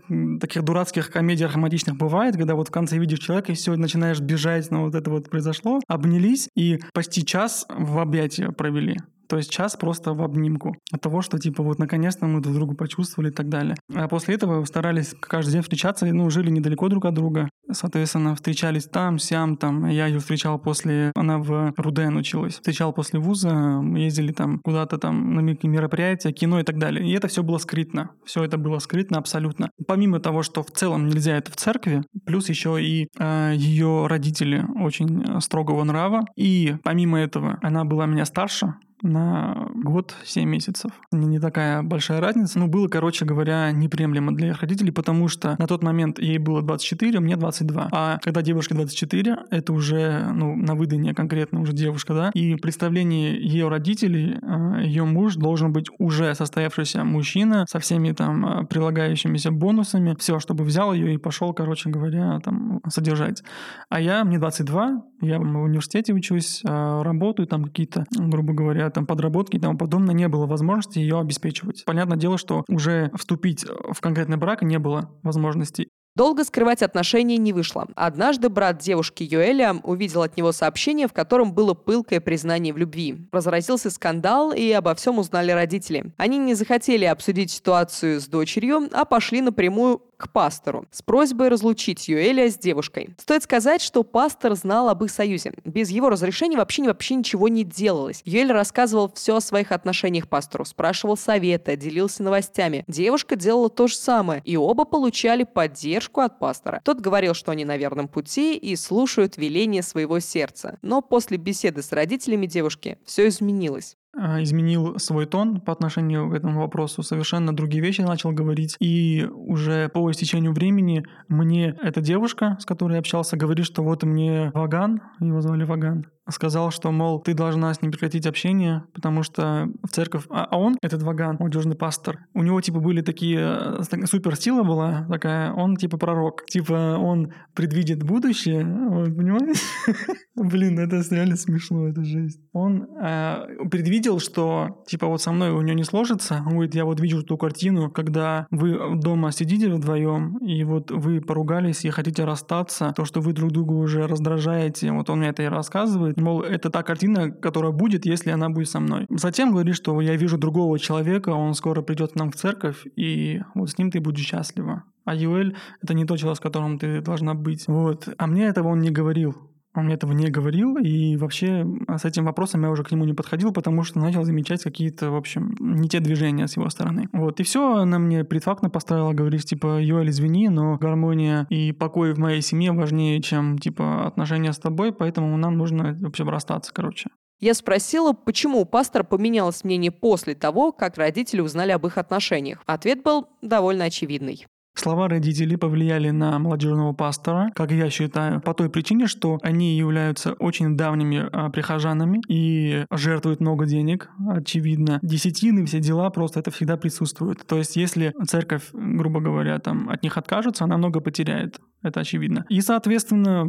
таких 0.40 0.62
дурацких 0.62 1.10
комедиях 1.10 1.54
романтичных 1.54 1.96
бывает, 1.96 2.36
когда 2.36 2.54
вот 2.54 2.68
в 2.68 2.70
конце 2.70 2.96
видишь 2.96 3.18
человека 3.18 3.50
и 3.50 3.54
все, 3.56 3.74
начинаешь 3.74 4.20
бежать, 4.20 4.70
но 4.70 4.84
вот 4.84 4.94
это 4.94 5.10
вот 5.10 5.28
произошло, 5.28 5.80
обнялись 5.88 6.48
и 6.54 6.78
почти 6.92 7.26
час 7.26 7.66
в 7.68 7.98
объятия 7.98 8.52
провели. 8.52 8.98
То 9.28 9.36
есть 9.36 9.50
час 9.50 9.76
просто 9.76 10.12
в 10.12 10.22
обнимку 10.22 10.76
от 10.92 11.00
того, 11.00 11.22
что 11.22 11.38
типа 11.38 11.62
вот 11.62 11.78
наконец-то 11.78 12.26
мы 12.26 12.40
друг 12.40 12.54
друга 12.54 12.74
почувствовали 12.74 13.30
и 13.30 13.32
так 13.32 13.48
далее. 13.48 13.76
А 13.94 14.08
после 14.08 14.34
этого 14.34 14.64
старались 14.64 15.14
каждый 15.20 15.52
день 15.52 15.62
встречаться, 15.62 16.06
ну, 16.06 16.28
жили 16.30 16.50
недалеко 16.50 16.88
друг 16.88 17.04
от 17.04 17.14
друга. 17.14 17.48
Соответственно, 17.70 18.34
встречались 18.34 18.84
там, 18.84 19.18
сям, 19.18 19.56
там. 19.56 19.86
Я 19.88 20.06
ее 20.06 20.18
встречал 20.18 20.58
после... 20.58 21.12
Она 21.14 21.38
в 21.38 21.72
Руден 21.76 22.16
училась. 22.16 22.54
Встречал 22.54 22.92
после 22.92 23.18
вуза, 23.18 23.82
ездили 23.94 24.32
там 24.32 24.60
куда-то 24.60 24.98
там 24.98 25.34
на 25.34 25.40
мероприятия, 25.40 26.32
кино 26.32 26.60
и 26.60 26.62
так 26.62 26.78
далее. 26.78 27.06
И 27.08 27.12
это 27.12 27.28
все 27.28 27.42
было 27.42 27.58
скрытно. 27.58 28.10
Все 28.24 28.44
это 28.44 28.58
было 28.58 28.78
скрытно 28.78 29.18
абсолютно. 29.18 29.70
Помимо 29.86 30.20
того, 30.20 30.42
что 30.42 30.62
в 30.62 30.70
целом 30.70 31.06
нельзя 31.06 31.36
это 31.36 31.50
в 31.50 31.56
церкви, 31.56 32.02
плюс 32.26 32.48
еще 32.48 32.82
и 32.82 33.08
э, 33.18 33.52
ее 33.56 34.06
родители 34.06 34.64
очень 34.80 35.40
строгого 35.40 35.84
нрава. 35.84 36.24
И 36.36 36.76
помимо 36.82 37.18
этого, 37.18 37.58
она 37.62 37.84
была 37.84 38.06
меня 38.06 38.24
старше, 38.24 38.74
на 39.02 39.68
год 39.74 40.14
7 40.24 40.48
месяцев. 40.48 40.90
Не, 41.12 41.26
не 41.26 41.38
такая 41.38 41.82
большая 41.82 42.20
разница. 42.20 42.58
Ну, 42.58 42.68
было, 42.68 42.88
короче 42.88 43.24
говоря, 43.24 43.70
неприемлемо 43.72 44.32
для 44.32 44.48
их 44.50 44.60
родителей, 44.60 44.92
потому 44.92 45.28
что 45.28 45.56
на 45.58 45.66
тот 45.66 45.82
момент 45.82 46.18
ей 46.18 46.38
было 46.38 46.62
24, 46.62 47.20
мне 47.20 47.36
22. 47.36 47.88
А 47.92 48.18
когда 48.22 48.42
девушке 48.42 48.74
24, 48.74 49.36
это 49.50 49.72
уже, 49.72 50.30
ну, 50.32 50.56
на 50.56 50.74
выданье 50.74 51.14
конкретно 51.14 51.60
уже 51.60 51.72
девушка, 51.72 52.14
да, 52.14 52.30
и 52.34 52.54
представление 52.56 53.40
ее 53.40 53.68
родителей, 53.68 54.38
а, 54.42 54.80
ее 54.80 55.04
муж 55.04 55.36
должен 55.36 55.72
быть 55.72 55.86
уже 55.98 56.34
состоявшийся 56.34 57.04
мужчина 57.04 57.66
со 57.68 57.78
всеми 57.78 58.12
там 58.12 58.46
а, 58.46 58.64
прилагающимися 58.64 59.50
бонусами, 59.50 60.16
все, 60.18 60.38
чтобы 60.38 60.64
взял 60.64 60.92
ее 60.92 61.14
и 61.14 61.18
пошел, 61.18 61.52
короче 61.52 61.90
говоря, 61.90 62.40
там 62.40 62.80
содержать. 62.88 63.42
А 63.88 64.00
я, 64.00 64.24
мне 64.24 64.38
22, 64.38 65.02
я 65.20 65.38
в 65.38 65.42
университете 65.42 66.12
учусь, 66.12 66.62
а, 66.66 67.02
работаю, 67.02 67.46
там 67.46 67.64
какие-то, 67.64 68.06
грубо 68.16 68.54
говоря, 68.54 68.83
там 68.90 69.06
подработки 69.06 69.56
и 69.56 69.60
тому 69.60 69.78
подобное, 69.78 70.14
не 70.14 70.28
было 70.28 70.46
возможности 70.46 70.98
ее 70.98 71.18
обеспечивать. 71.20 71.84
Понятное 71.84 72.16
дело, 72.16 72.38
что 72.38 72.64
уже 72.68 73.10
вступить 73.14 73.64
в 73.64 74.00
конкретный 74.00 74.36
брак 74.36 74.62
не 74.62 74.78
было 74.78 75.10
возможности. 75.22 75.88
Долго 76.16 76.44
скрывать 76.44 76.80
отношения 76.82 77.38
не 77.38 77.52
вышло. 77.52 77.88
Однажды 77.96 78.48
брат 78.48 78.78
девушки 78.78 79.24
Юэля 79.28 79.80
увидел 79.82 80.22
от 80.22 80.36
него 80.36 80.52
сообщение, 80.52 81.08
в 81.08 81.12
котором 81.12 81.52
было 81.52 81.74
пылкое 81.74 82.20
признание 82.20 82.72
в 82.72 82.76
любви. 82.76 83.28
Разразился 83.32 83.90
скандал, 83.90 84.52
и 84.52 84.70
обо 84.70 84.94
всем 84.94 85.18
узнали 85.18 85.50
родители. 85.50 86.12
Они 86.16 86.38
не 86.38 86.54
захотели 86.54 87.04
обсудить 87.04 87.50
ситуацию 87.50 88.20
с 88.20 88.28
дочерью, 88.28 88.88
а 88.92 89.04
пошли 89.04 89.40
напрямую 89.40 90.02
к 90.16 90.30
пастору 90.32 90.86
с 90.90 91.02
просьбой 91.02 91.48
разлучить 91.48 92.08
Юэля 92.08 92.50
с 92.50 92.58
девушкой. 92.58 93.10
Стоит 93.18 93.42
сказать, 93.42 93.82
что 93.82 94.02
пастор 94.02 94.54
знал 94.54 94.88
об 94.88 95.04
их 95.04 95.10
союзе. 95.10 95.52
Без 95.64 95.90
его 95.90 96.10
разрешения 96.10 96.56
вообще, 96.56 96.84
вообще 96.84 97.14
ничего 97.14 97.48
не 97.48 97.64
делалось. 97.64 98.22
Юэль 98.24 98.52
рассказывал 98.52 99.12
все 99.14 99.36
о 99.36 99.40
своих 99.40 99.72
отношениях 99.72 100.28
пастору, 100.28 100.64
спрашивал 100.64 101.16
совета, 101.16 101.76
делился 101.76 102.22
новостями. 102.22 102.84
Девушка 102.88 103.36
делала 103.36 103.68
то 103.68 103.86
же 103.86 103.96
самое, 103.96 104.42
и 104.44 104.56
оба 104.56 104.84
получали 104.84 105.44
поддержку 105.44 106.20
от 106.20 106.38
пастора. 106.38 106.80
Тот 106.84 107.00
говорил, 107.00 107.34
что 107.34 107.52
они 107.52 107.64
на 107.64 107.76
верном 107.76 108.08
пути 108.08 108.56
и 108.56 108.76
слушают 108.76 109.36
веления 109.36 109.82
своего 109.82 110.20
сердца. 110.20 110.78
Но 110.82 111.02
после 111.02 111.36
беседы 111.36 111.82
с 111.82 111.92
родителями 111.92 112.46
девушки 112.46 112.98
все 113.04 113.28
изменилось. 113.28 113.96
А, 114.16 114.42
изменил 114.42 114.98
свой 114.98 115.26
тон 115.26 115.60
по 115.60 115.72
отношению 115.72 116.30
к 116.30 116.34
этому 116.34 116.60
вопросу, 116.60 117.02
совершенно 117.02 117.54
другие 117.54 117.82
вещи 117.82 118.00
начал 118.02 118.32
говорить. 118.32 118.76
И 118.78 119.26
уже 119.32 119.88
по 119.88 120.10
истечению 120.10 120.52
времени 120.52 121.04
мне 121.28 121.76
эта 121.82 122.00
девушка, 122.00 122.56
с 122.60 122.64
которой 122.64 122.94
я 122.94 122.98
общался, 123.00 123.36
говорит, 123.36 123.66
что 123.66 123.82
вот 123.82 124.04
мне 124.04 124.50
Ваган, 124.54 125.00
его 125.20 125.40
звали 125.40 125.64
Ваган, 125.64 126.06
сказал, 126.30 126.70
что, 126.70 126.90
мол, 126.90 127.20
ты 127.20 127.34
должна 127.34 127.72
с 127.72 127.82
ним 127.82 127.92
прекратить 127.92 128.26
общение, 128.26 128.84
потому 128.94 129.22
что 129.22 129.68
в 129.82 129.88
церковь... 129.88 130.24
А, 130.30 130.46
а 130.50 130.58
он, 130.58 130.76
этот 130.82 131.02
Ваган, 131.02 131.36
молодежный 131.38 131.76
пастор, 131.76 132.18
у 132.34 132.42
него, 132.42 132.60
типа, 132.60 132.80
были 132.80 133.02
такие... 133.02 133.38
Э, 133.40 134.06
суперсила 134.06 134.62
была 134.62 135.06
такая, 135.10 135.52
он, 135.52 135.76
типа, 135.76 135.98
пророк. 135.98 136.46
Типа, 136.46 136.96
он 136.98 137.32
предвидит 137.54 138.02
будущее, 138.02 138.64
вот, 138.64 139.16
понимаешь? 139.16 139.58
Блин, 140.34 140.78
это 140.78 141.02
реально 141.10 141.36
смешно, 141.36 141.88
это 141.88 142.04
жесть. 142.04 142.40
Он 142.52 142.88
э, 143.00 143.66
предвидел, 143.70 144.18
что, 144.18 144.82
типа, 144.86 145.06
вот 145.06 145.20
со 145.20 145.32
мной 145.32 145.50
у 145.50 145.60
него 145.60 145.76
не 145.76 145.84
сложится. 145.84 146.42
Он 146.46 146.54
говорит, 146.54 146.74
я 146.74 146.84
вот 146.84 147.00
вижу 147.00 147.22
ту 147.22 147.36
картину, 147.36 147.90
когда 147.90 148.46
вы 148.50 148.96
дома 148.96 149.30
сидите 149.32 149.68
вдвоем, 149.68 150.38
и 150.38 150.64
вот 150.64 150.90
вы 150.90 151.20
поругались 151.20 151.84
и 151.84 151.90
хотите 151.90 152.24
расстаться, 152.24 152.92
то, 152.96 153.04
что 153.04 153.20
вы 153.20 153.32
друг 153.32 153.52
друга 153.52 153.72
уже 153.72 154.06
раздражаете. 154.06 154.92
Вот 154.92 155.10
он 155.10 155.18
мне 155.18 155.28
это 155.28 155.42
и 155.42 155.46
рассказывает 155.46 156.13
мол, 156.16 156.42
это 156.42 156.70
та 156.70 156.82
картина, 156.82 157.30
которая 157.30 157.72
будет, 157.72 158.06
если 158.06 158.30
она 158.30 158.48
будет 158.50 158.68
со 158.68 158.80
мной. 158.80 159.06
Затем 159.08 159.52
говорит, 159.52 159.76
что 159.76 160.00
я 160.00 160.16
вижу 160.16 160.38
другого 160.38 160.78
человека, 160.78 161.30
он 161.30 161.54
скоро 161.54 161.82
придет 161.82 162.12
к 162.12 162.16
нам 162.16 162.30
в 162.30 162.36
церковь, 162.36 162.84
и 162.96 163.40
вот 163.54 163.70
с 163.70 163.78
ним 163.78 163.90
ты 163.90 164.00
будешь 164.00 164.26
счастлива. 164.26 164.84
А 165.04 165.14
Юэль— 165.14 165.56
это 165.82 165.94
не 165.94 166.04
тот 166.04 166.18
человек, 166.18 166.38
с 166.38 166.40
которым 166.40 166.78
ты 166.78 167.00
должна 167.00 167.34
быть. 167.34 167.68
Вот. 167.68 168.08
А 168.16 168.26
мне 168.26 168.44
этого 168.44 168.68
он 168.68 168.80
не 168.80 168.90
говорил. 168.90 169.53
Он 169.74 169.86
мне 169.86 169.94
этого 169.94 170.12
не 170.12 170.30
говорил, 170.30 170.76
и 170.76 171.16
вообще 171.16 171.66
с 171.88 172.04
этим 172.04 172.24
вопросом 172.24 172.62
я 172.62 172.70
уже 172.70 172.84
к 172.84 172.92
нему 172.92 173.04
не 173.04 173.12
подходил, 173.12 173.52
потому 173.52 173.82
что 173.82 173.98
начал 173.98 174.24
замечать 174.24 174.62
какие-то, 174.62 175.10
в 175.10 175.16
общем, 175.16 175.54
не 175.58 175.88
те 175.88 176.00
движения 176.00 176.46
с 176.46 176.56
его 176.56 176.70
стороны. 176.70 177.08
Вот, 177.12 177.40
и 177.40 177.42
все, 177.42 177.76
она 177.76 177.98
мне 177.98 178.24
предфактно 178.24 178.70
поставила, 178.70 179.12
говоришь, 179.12 179.44
типа, 179.44 179.80
Йоэль, 179.80 180.10
извини, 180.10 180.48
но 180.48 180.76
гармония 180.76 181.46
и 181.50 181.72
покой 181.72 182.14
в 182.14 182.18
моей 182.18 182.40
семье 182.40 182.72
важнее, 182.72 183.20
чем, 183.20 183.58
типа, 183.58 184.06
отношения 184.06 184.52
с 184.52 184.58
тобой, 184.58 184.92
поэтому 184.92 185.36
нам 185.36 185.58
нужно 185.58 185.96
вообще 186.00 186.24
расстаться, 186.24 186.72
короче. 186.72 187.10
Я 187.40 187.52
спросила, 187.54 188.12
почему 188.12 188.60
у 188.60 188.64
пастора 188.64 189.02
поменялось 189.02 189.64
мнение 189.64 189.90
после 189.90 190.34
того, 190.34 190.72
как 190.72 190.96
родители 190.96 191.40
узнали 191.40 191.72
об 191.72 191.86
их 191.86 191.98
отношениях. 191.98 192.62
Ответ 192.64 193.02
был 193.02 193.28
довольно 193.42 193.84
очевидный. 193.84 194.46
Слова 194.74 195.08
родителей 195.08 195.56
повлияли 195.56 196.10
на 196.10 196.38
молодежного 196.38 196.92
пастора, 196.92 197.50
как 197.54 197.70
я 197.70 197.88
считаю, 197.90 198.40
по 198.40 198.54
той 198.54 198.68
причине, 198.68 199.06
что 199.06 199.38
они 199.42 199.76
являются 199.76 200.32
очень 200.34 200.76
давними 200.76 201.28
а, 201.30 201.48
прихожанами 201.50 202.20
и 202.28 202.84
жертвуют 202.90 203.40
много 203.40 203.66
денег, 203.66 204.10
очевидно. 204.28 204.98
Десятины, 205.02 205.64
все 205.64 205.78
дела 205.78 206.10
просто 206.10 206.40
это 206.40 206.50
всегда 206.50 206.76
присутствует. 206.76 207.46
То 207.46 207.58
есть 207.58 207.76
если 207.76 208.12
церковь, 208.26 208.70
грубо 208.72 209.20
говоря, 209.20 209.58
там 209.60 209.88
от 209.90 210.02
них 210.02 210.18
откажется, 210.18 210.64
она 210.64 210.76
много 210.76 211.00
потеряет. 211.00 211.60
Это 211.82 212.00
очевидно. 212.00 212.44
И, 212.48 212.60
соответственно, 212.60 213.46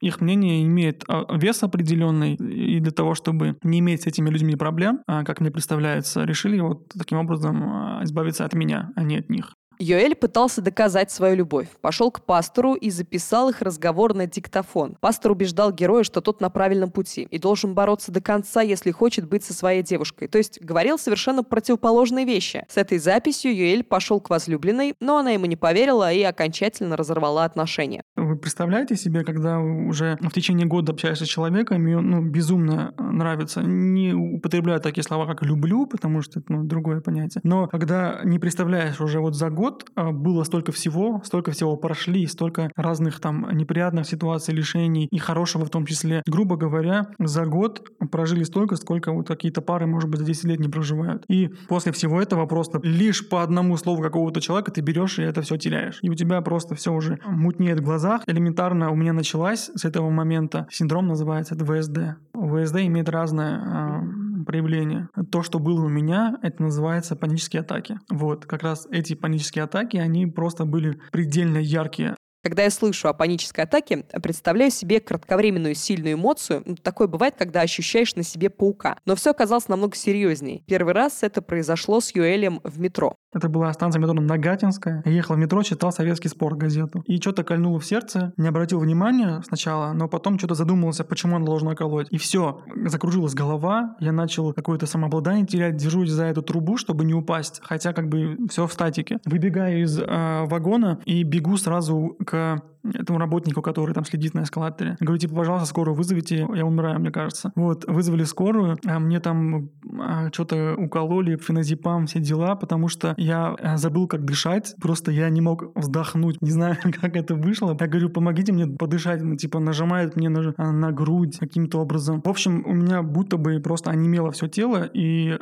их 0.00 0.20
мнение 0.20 0.64
имеет 0.64 1.02
а, 1.08 1.26
вес 1.36 1.62
определенный, 1.64 2.34
и 2.34 2.78
для 2.78 2.92
того, 2.92 3.14
чтобы 3.14 3.56
не 3.64 3.80
иметь 3.80 4.02
с 4.02 4.06
этими 4.06 4.30
людьми 4.30 4.54
проблем, 4.54 5.00
а, 5.06 5.24
как 5.24 5.40
мне 5.40 5.50
представляется, 5.50 6.24
решили 6.24 6.60
вот 6.60 6.88
таким 6.96 7.18
образом 7.18 7.62
а, 7.64 8.00
избавиться 8.04 8.44
от 8.44 8.54
меня, 8.54 8.90
а 8.94 9.02
не 9.02 9.16
от 9.16 9.30
них. 9.30 9.54
Йоэль 9.80 10.14
пытался 10.14 10.60
доказать 10.60 11.10
свою 11.10 11.36
любовь. 11.36 11.68
Пошел 11.80 12.10
к 12.10 12.22
пастору 12.22 12.74
и 12.74 12.90
записал 12.90 13.48
их 13.48 13.62
разговор 13.62 14.14
на 14.14 14.26
диктофон. 14.26 14.96
Пастор 15.00 15.32
убеждал 15.32 15.72
героя, 15.72 16.04
что 16.04 16.20
тот 16.20 16.42
на 16.42 16.50
правильном 16.50 16.90
пути 16.90 17.26
и 17.30 17.38
должен 17.38 17.72
бороться 17.72 18.12
до 18.12 18.20
конца, 18.20 18.60
если 18.60 18.90
хочет 18.90 19.26
быть 19.26 19.42
со 19.42 19.54
своей 19.54 19.82
девушкой. 19.82 20.28
То 20.28 20.36
есть 20.36 20.60
говорил 20.60 20.98
совершенно 20.98 21.42
противоположные 21.42 22.26
вещи. 22.26 22.66
С 22.68 22.76
этой 22.76 22.98
записью 22.98 23.56
Юэль 23.56 23.82
пошел 23.82 24.20
к 24.20 24.28
возлюбленной, 24.28 24.94
но 25.00 25.16
она 25.16 25.30
ему 25.30 25.46
не 25.46 25.56
поверила 25.56 26.12
и 26.12 26.22
окончательно 26.22 26.98
разорвала 26.98 27.44
отношения. 27.44 28.02
Вы 28.16 28.36
представляете 28.36 28.96
себе, 28.96 29.24
когда 29.24 29.60
уже 29.60 30.18
в 30.20 30.30
течение 30.30 30.66
года 30.66 30.92
общаешься 30.92 31.24
с 31.24 31.28
человеком, 31.28 31.88
и 31.88 31.94
он 31.94 32.10
ну, 32.10 32.22
безумно 32.22 32.92
нравится, 32.98 33.62
не 33.62 34.12
употребляю 34.12 34.80
такие 34.80 35.04
слова, 35.04 35.26
как 35.26 35.42
«люблю», 35.42 35.86
потому 35.86 36.20
что 36.20 36.40
это 36.40 36.52
ну, 36.52 36.64
другое 36.64 37.00
понятие, 37.00 37.40
но 37.44 37.66
когда 37.66 38.20
не 38.24 38.38
представляешь 38.38 39.00
уже 39.00 39.20
вот 39.20 39.34
за 39.34 39.48
год, 39.48 39.69
год 39.70 39.86
а, 39.94 40.12
было 40.12 40.44
столько 40.44 40.72
всего, 40.72 41.20
столько 41.24 41.52
всего 41.52 41.76
прошли, 41.76 42.26
столько 42.26 42.70
разных 42.76 43.20
там 43.20 43.48
неприятных 43.52 44.06
ситуаций, 44.06 44.54
лишений 44.54 45.06
и 45.10 45.18
хорошего 45.18 45.64
в 45.64 45.70
том 45.70 45.86
числе. 45.86 46.22
Грубо 46.26 46.56
говоря, 46.56 47.08
за 47.18 47.46
год 47.46 47.82
прожили 48.10 48.44
столько, 48.44 48.76
сколько 48.76 49.12
вот 49.12 49.28
какие-то 49.28 49.60
пары, 49.62 49.86
может 49.86 50.10
быть, 50.10 50.20
за 50.20 50.26
10 50.26 50.44
лет 50.44 50.60
не 50.60 50.68
проживают. 50.68 51.24
И 51.28 51.50
после 51.68 51.92
всего 51.92 52.20
этого 52.20 52.46
просто 52.46 52.80
лишь 52.82 53.28
по 53.28 53.42
одному 53.42 53.76
слову 53.76 54.02
какого-то 54.02 54.40
человека 54.40 54.72
ты 54.72 54.80
берешь 54.80 55.18
и 55.18 55.22
это 55.22 55.42
все 55.42 55.56
теряешь. 55.56 55.98
И 56.02 56.10
у 56.10 56.14
тебя 56.14 56.40
просто 56.40 56.74
все 56.74 56.92
уже 56.92 57.18
мутнеет 57.24 57.80
в 57.80 57.84
глазах. 57.84 58.22
Элементарно 58.26 58.90
у 58.90 58.96
меня 58.96 59.12
началась 59.12 59.70
с 59.74 59.84
этого 59.84 60.10
момента 60.10 60.66
синдром 60.70 61.06
называется 61.06 61.54
ВСД. 61.54 62.16
ВСД 62.34 62.76
имеет 62.76 63.08
разное 63.08 64.02
проявление. 64.44 65.08
То, 65.30 65.42
что 65.42 65.58
было 65.58 65.84
у 65.84 65.88
меня, 65.88 66.38
это 66.42 66.62
называется 66.62 67.16
панические 67.16 67.60
атаки. 67.60 67.98
Вот, 68.10 68.46
как 68.46 68.62
раз 68.62 68.86
эти 68.90 69.14
панические 69.14 69.64
атаки, 69.64 69.96
они 69.96 70.26
просто 70.26 70.64
были 70.64 71.00
предельно 71.12 71.58
яркие. 71.58 72.16
Когда 72.42 72.62
я 72.62 72.70
слышу 72.70 73.08
о 73.08 73.12
панической 73.12 73.64
атаке, 73.64 74.06
представляю 74.22 74.70
себе 74.70 75.00
кратковременную 75.00 75.74
сильную 75.74 76.14
эмоцию. 76.14 76.62
Ну, 76.64 76.74
такое 76.74 77.06
бывает, 77.06 77.34
когда 77.36 77.60
ощущаешь 77.60 78.14
на 78.14 78.22
себе 78.22 78.48
паука. 78.48 78.96
Но 79.04 79.14
все 79.14 79.32
оказалось 79.32 79.68
намного 79.68 79.94
серьезнее. 79.94 80.62
Первый 80.66 80.94
раз 80.94 81.22
это 81.22 81.42
произошло 81.42 82.00
с 82.00 82.14
Юэлем 82.14 82.60
в 82.64 82.80
метро. 82.80 83.14
Это 83.32 83.48
была 83.48 83.72
станция 83.72 84.00
метро 84.00 84.14
Нагатинская. 84.14 85.02
Я 85.04 85.12
ехал 85.12 85.34
в 85.34 85.38
метро, 85.38 85.62
читал 85.62 85.92
«Советский 85.92 86.28
спорт» 86.28 86.58
газету. 86.58 87.02
И 87.06 87.20
что-то 87.20 87.44
кольнуло 87.44 87.78
в 87.78 87.84
сердце. 87.84 88.32
Не 88.36 88.48
обратил 88.48 88.80
внимания 88.80 89.42
сначала, 89.46 89.92
но 89.92 90.08
потом 90.08 90.38
что-то 90.38 90.54
задумался, 90.54 91.04
почему 91.04 91.36
оно 91.36 91.46
должно 91.46 91.74
колоть. 91.76 92.08
И 92.10 92.18
все, 92.18 92.62
закружилась 92.86 93.34
голова. 93.34 93.96
Я 94.00 94.12
начал 94.12 94.52
какое-то 94.52 94.86
самообладание 94.86 95.46
терять, 95.46 95.76
держусь 95.76 96.10
за 96.10 96.24
эту 96.24 96.42
трубу, 96.42 96.76
чтобы 96.76 97.04
не 97.04 97.14
упасть. 97.14 97.60
Хотя 97.62 97.92
как 97.92 98.08
бы 98.08 98.36
все 98.50 98.66
в 98.66 98.72
статике. 98.72 99.20
Выбегаю 99.24 99.82
из 99.82 99.98
э, 99.98 100.44
вагона 100.46 100.98
и 101.04 101.22
бегу 101.22 101.56
сразу 101.56 102.16
к 102.26 102.62
этому 102.84 103.18
работнику, 103.18 103.62
который 103.62 103.94
там 103.94 104.04
следит 104.04 104.34
на 104.34 104.42
эскалаторе. 104.42 104.96
Говорю, 105.00 105.18
типа, 105.18 105.34
пожалуйста, 105.34 105.68
скорую 105.68 105.94
вызовите, 105.94 106.48
я 106.54 106.66
умираю, 106.66 107.00
мне 107.00 107.10
кажется. 107.10 107.52
Вот, 107.54 107.84
вызвали 107.86 108.24
скорую, 108.24 108.78
а 108.86 108.98
мне 108.98 109.20
там 109.20 109.70
а, 109.98 110.30
что-то 110.32 110.74
укололи, 110.76 111.36
феназепам, 111.36 112.06
все 112.06 112.20
дела, 112.20 112.56
потому 112.56 112.88
что 112.88 113.14
я 113.16 113.54
а, 113.60 113.76
забыл, 113.76 114.06
как 114.06 114.24
дышать, 114.24 114.74
просто 114.80 115.10
я 115.10 115.28
не 115.30 115.40
мог 115.40 115.76
вздохнуть, 115.76 116.40
не 116.40 116.50
знаю, 116.50 116.76
как 117.00 117.16
это 117.16 117.34
вышло. 117.34 117.76
Я 117.78 117.86
говорю, 117.86 118.10
помогите 118.10 118.52
мне 118.52 118.66
подышать, 118.66 119.22
ну, 119.22 119.36
типа, 119.36 119.58
нажимает 119.58 120.16
мне 120.16 120.28
на, 120.28 120.54
на 120.72 120.92
грудь 120.92 121.38
каким-то 121.38 121.80
образом. 121.80 122.22
В 122.22 122.28
общем, 122.28 122.64
у 122.66 122.72
меня 122.72 123.02
будто 123.02 123.36
бы 123.36 123.60
просто 123.60 123.90
онемело 123.90 124.30
все 124.30 124.48
тело, 124.48 124.88
и 124.92 125.38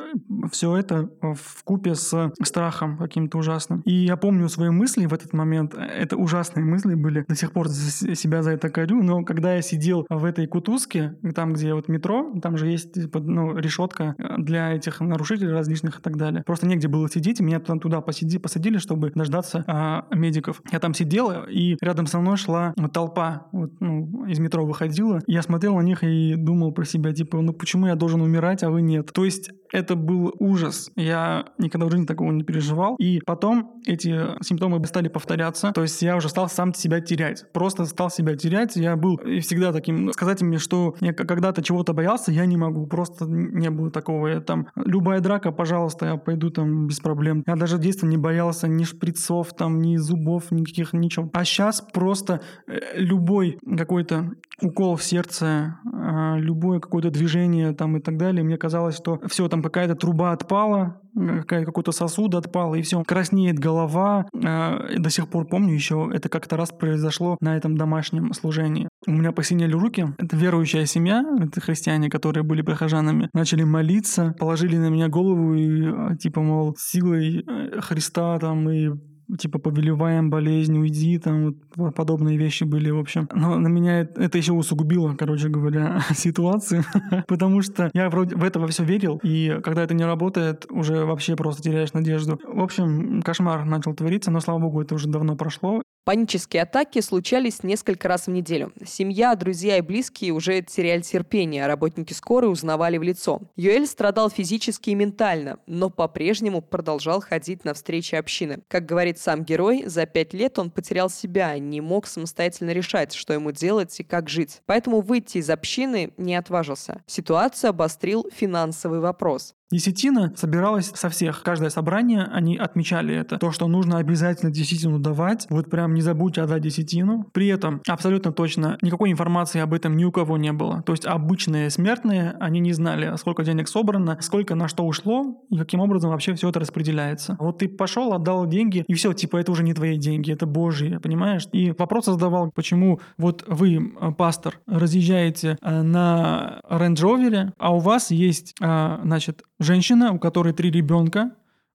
все 0.51 0.75
это 0.77 1.09
в 1.21 1.63
купе 1.63 1.95
с 1.95 2.31
страхом 2.43 2.97
каким-то 2.97 3.37
ужасным. 3.37 3.81
И 3.81 3.93
я 3.93 4.17
помню 4.17 4.49
свои 4.49 4.69
мысли 4.69 5.05
в 5.05 5.13
этот 5.13 5.33
момент, 5.33 5.75
это 5.75 6.17
ужасные 6.17 6.65
мысли 6.65 6.95
были, 6.95 7.25
до 7.29 7.35
сих 7.35 7.51
пор 7.51 7.69
себя 7.69 8.43
за 8.43 8.51
это 8.51 8.69
корю, 8.69 9.01
но 9.03 9.23
когда 9.23 9.55
я 9.55 9.61
сидел 9.61 10.05
в 10.09 10.25
этой 10.25 10.47
кутузке, 10.47 11.15
там, 11.35 11.53
где 11.53 11.73
вот 11.73 11.87
метро, 11.87 12.33
там 12.41 12.57
же 12.57 12.67
есть 12.67 12.93
типа, 12.93 13.19
ну, 13.19 13.55
решетка 13.55 14.15
для 14.37 14.73
этих 14.73 14.99
нарушителей 14.99 15.51
различных 15.51 15.99
и 15.99 16.01
так 16.01 16.17
далее. 16.17 16.43
Просто 16.45 16.65
негде 16.65 16.87
было 16.87 17.09
сидеть, 17.09 17.39
меня 17.39 17.59
туда, 17.59 17.79
туда 17.79 18.01
посиди, 18.01 18.39
посадили, 18.39 18.79
чтобы 18.79 19.11
дождаться 19.11 19.63
а, 19.67 20.07
медиков. 20.11 20.61
Я 20.71 20.79
там 20.79 20.93
сидел, 20.93 21.31
и 21.47 21.77
рядом 21.81 22.07
со 22.07 22.19
мной 22.19 22.37
шла 22.37 22.73
толпа, 22.91 23.47
вот, 23.51 23.71
ну, 23.79 24.25
из 24.25 24.39
метро 24.39 24.65
выходила. 24.65 25.21
Я 25.27 25.43
смотрел 25.43 25.75
на 25.75 25.81
них 25.81 26.03
и 26.03 26.35
думал 26.35 26.71
про 26.71 26.85
себя, 26.85 27.13
типа, 27.13 27.41
ну 27.41 27.53
почему 27.53 27.87
я 27.87 27.95
должен 27.95 28.21
умирать, 28.21 28.63
а 28.63 28.71
вы 28.71 28.81
нет? 28.81 29.11
То 29.13 29.23
есть 29.23 29.51
Это 29.71 29.95
был 29.95 30.33
ужас. 30.39 30.91
Я 30.95 31.45
никогда 31.57 31.87
в 31.87 31.91
жизни 31.91 32.05
такого 32.05 32.31
не 32.31 32.43
переживал. 32.43 32.95
И 32.95 33.19
потом 33.25 33.81
эти 33.85 34.43
симптомы 34.43 34.85
стали 34.87 35.07
повторяться. 35.07 35.71
То 35.71 35.81
есть 35.83 36.01
я 36.01 36.15
уже 36.15 36.29
стал 36.29 36.49
сам 36.49 36.73
себя 36.73 37.01
терять. 37.01 37.45
Просто 37.51 37.85
стал 37.85 38.09
себя 38.09 38.35
терять. 38.35 38.75
Я 38.75 38.95
был 38.95 39.17
всегда 39.17 39.71
таким... 39.71 40.11
Сказать 40.13 40.41
мне, 40.41 40.57
что 40.57 40.95
я 41.01 41.13
когда-то 41.13 41.61
чего-то 41.61 41.93
боялся, 41.93 42.31
я 42.31 42.45
не 42.45 42.57
могу. 42.57 42.87
Просто 42.87 43.25
не 43.25 43.69
было 43.69 43.91
такого. 43.91 44.27
Я 44.27 44.41
там... 44.41 44.67
Любая 44.75 45.19
драка, 45.19 45.51
пожалуйста, 45.51 46.05
я 46.05 46.17
пойду 46.17 46.49
там 46.49 46.87
без 46.87 46.99
проблем. 46.99 47.43
Я 47.45 47.55
даже 47.55 47.77
в 47.77 47.79
детстве 47.79 48.09
не 48.09 48.17
боялся 48.17 48.67
ни 48.67 48.83
шприцов, 48.83 49.53
там, 49.53 49.81
ни 49.81 49.97
зубов, 49.97 50.51
никаких, 50.51 50.93
ничего. 50.93 51.29
А 51.33 51.45
сейчас 51.45 51.81
просто 51.81 52.41
э, 52.67 52.79
любой 52.95 53.59
какой-то 53.77 54.31
укол 54.61 54.95
в 54.95 55.03
сердце, 55.03 55.79
а, 55.91 56.37
любое 56.37 56.79
какое-то 56.79 57.11
движение 57.11 57.73
там 57.73 57.97
и 57.97 57.99
так 57.99 58.17
далее, 58.17 58.43
мне 58.43 58.57
казалось, 58.57 58.95
что 58.95 59.19
все, 59.27 59.47
там 59.47 59.61
какая-то 59.61 59.95
труба 59.95 60.31
отпала, 60.31 61.01
какой-то 61.47 61.91
сосуд 61.91 62.35
отпал, 62.35 62.75
и 62.75 62.81
все, 62.81 63.03
краснеет 63.03 63.59
голова. 63.59 64.25
А, 64.45 64.79
до 64.97 65.09
сих 65.09 65.29
пор 65.29 65.47
помню 65.47 65.73
еще, 65.73 66.09
это 66.13 66.29
как-то 66.29 66.57
раз 66.57 66.71
произошло 66.71 67.37
на 67.41 67.57
этом 67.57 67.77
домашнем 67.77 68.33
служении. 68.33 68.89
У 69.07 69.11
меня 69.11 69.31
посинели 69.31 69.73
руки. 69.73 70.07
Это 70.17 70.35
верующая 70.35 70.85
семья, 70.85 71.23
это 71.39 71.61
христиане, 71.61 72.09
которые 72.09 72.43
были 72.43 72.61
прихожанами, 72.61 73.29
начали 73.33 73.63
молиться, 73.63 74.35
положили 74.39 74.77
на 74.77 74.89
меня 74.89 75.07
голову 75.07 75.53
и 75.55 75.87
а, 75.87 76.15
типа, 76.15 76.41
мол, 76.41 76.75
силой 76.77 77.43
э, 77.45 77.81
Христа 77.81 78.37
там 78.39 78.69
и 78.69 78.89
типа 79.37 79.59
повелеваем 79.59 80.29
болезнь, 80.29 80.77
уйди, 80.77 81.17
там 81.19 81.55
вот 81.75 81.95
подобные 81.95 82.37
вещи 82.37 82.63
были, 82.63 82.89
в 82.89 82.99
общем. 82.99 83.27
Но 83.33 83.57
на 83.59 83.67
меня 83.67 83.99
это 83.99 84.37
еще 84.37 84.53
усугубило, 84.53 85.15
короче 85.15 85.49
говоря, 85.49 86.01
ситуацию, 86.13 86.83
потому 87.27 87.61
что 87.61 87.89
я 87.93 88.09
вроде 88.09 88.35
в 88.35 88.43
это 88.43 88.59
во 88.59 88.67
все 88.67 88.83
верил, 88.83 89.19
и 89.23 89.59
когда 89.63 89.83
это 89.83 89.93
не 89.93 90.05
работает, 90.05 90.65
уже 90.69 91.05
вообще 91.05 91.35
просто 91.35 91.61
теряешь 91.61 91.93
надежду. 91.93 92.39
В 92.43 92.61
общем, 92.61 93.21
кошмар 93.21 93.65
начал 93.65 93.93
твориться, 93.93 94.31
но, 94.31 94.39
слава 94.39 94.59
богу, 94.59 94.81
это 94.81 94.95
уже 94.95 95.07
давно 95.07 95.35
прошло, 95.35 95.81
Панические 96.09 96.63
атаки 96.63 97.01
случались 97.01 97.61
несколько 97.61 98.07
раз 98.07 98.25
в 98.25 98.31
неделю. 98.31 98.73
Семья, 98.83 99.35
друзья 99.35 99.77
и 99.77 99.81
близкие 99.81 100.31
уже 100.31 100.63
теряли 100.63 101.01
терпение, 101.01 101.65
а 101.65 101.67
работники 101.67 102.13
скорой 102.13 102.51
узнавали 102.51 102.97
в 102.97 103.03
лицо. 103.03 103.41
Юэль 103.55 103.85
страдал 103.85 104.31
физически 104.31 104.89
и 104.89 104.95
ментально, 104.95 105.59
но 105.67 105.91
по-прежнему 105.91 106.63
продолжал 106.63 107.21
ходить 107.21 107.63
на 107.63 107.75
встречи 107.75 108.15
общины. 108.15 108.63
Как 108.69 108.87
говорит 108.87 109.19
сам 109.19 109.43
герой, 109.43 109.83
за 109.85 110.07
пять 110.07 110.33
лет 110.33 110.57
он 110.57 110.71
потерял 110.71 111.11
себя, 111.11 111.55
не 111.59 111.79
мог 111.79 112.07
самостоятельно 112.07 112.71
решать, 112.71 113.13
что 113.13 113.33
ему 113.33 113.51
делать 113.51 113.99
и 113.99 114.03
как 114.03 114.29
жить. 114.29 114.63
Поэтому 114.65 115.01
выйти 115.01 115.37
из 115.37 115.51
общины 115.51 116.11
не 116.17 116.33
отважился. 116.33 117.03
Ситуацию 117.05 117.69
обострил 117.69 118.27
финансовый 118.33 118.99
вопрос. 118.99 119.53
Десятина 119.71 120.33
собиралась 120.35 120.91
со 120.95 121.09
всех. 121.09 121.43
Каждое 121.43 121.69
собрание, 121.69 122.23
они 122.23 122.57
отмечали 122.57 123.15
это. 123.15 123.37
То, 123.37 123.51
что 123.51 123.67
нужно 123.67 123.97
обязательно 123.97 124.51
десятину 124.51 124.97
давать. 124.97 125.45
Вот 125.49 125.69
прям 125.69 125.93
не 125.93 126.01
забудьте 126.01 126.41
отдать 126.41 126.63
десятину. 126.63 127.25
При 127.33 127.47
этом 127.47 127.81
абсолютно 127.87 128.31
точно 128.31 128.77
никакой 128.81 129.11
информации 129.11 129.59
об 129.59 129.73
этом 129.73 129.95
ни 129.95 130.05
у 130.05 130.11
кого 130.11 130.37
не 130.37 130.51
было. 130.51 130.81
То 130.83 130.93
есть 130.93 131.05
обычные 131.05 131.69
смертные, 131.69 132.35
они 132.39 132.59
не 132.59 132.73
знали, 132.73 133.15
сколько 133.17 133.43
денег 133.43 133.67
собрано, 133.67 134.17
сколько 134.21 134.55
на 134.55 134.67
что 134.67 134.83
ушло 134.85 135.43
и 135.49 135.57
каким 135.57 135.81
образом 135.81 136.09
вообще 136.09 136.33
все 136.33 136.49
это 136.49 136.59
распределяется. 136.59 137.37
Вот 137.39 137.59
ты 137.59 137.67
пошел, 137.67 138.13
отдал 138.13 138.47
деньги, 138.47 138.83
и 138.87 138.93
все, 138.95 139.13
типа 139.13 139.37
это 139.37 139.51
уже 139.51 139.63
не 139.63 139.73
твои 139.73 139.97
деньги, 139.97 140.33
это 140.33 140.47
божьи, 140.47 140.97
понимаешь? 140.97 141.47
И 141.51 141.71
вопрос 141.77 142.05
задавал, 142.05 142.51
почему 142.51 142.99
вот 143.17 143.43
вы, 143.47 143.75
э, 143.75 144.11
пастор, 144.17 144.59
разъезжаете 144.65 145.57
э, 145.61 145.81
на 145.81 146.61
Range 146.69 146.95
Rover, 146.95 147.51
а 147.57 147.75
у 147.75 147.79
вас 147.79 148.11
есть, 148.11 148.55
э, 148.59 148.97
значит, 149.03 149.43
женщина, 149.59 150.11
у 150.11 150.19
которой 150.19 150.53
три 150.53 150.71
ребенка, 150.71 151.31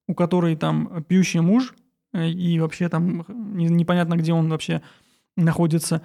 у 0.06 0.14
которой 0.14 0.56
там 0.56 1.04
пьющий 1.04 1.40
муж, 1.40 1.74
э, 2.12 2.28
и 2.28 2.58
вообще 2.58 2.88
там 2.88 3.24
непонятно, 3.28 4.16
где 4.16 4.32
он 4.32 4.48
вообще 4.48 4.82
находится. 5.36 6.02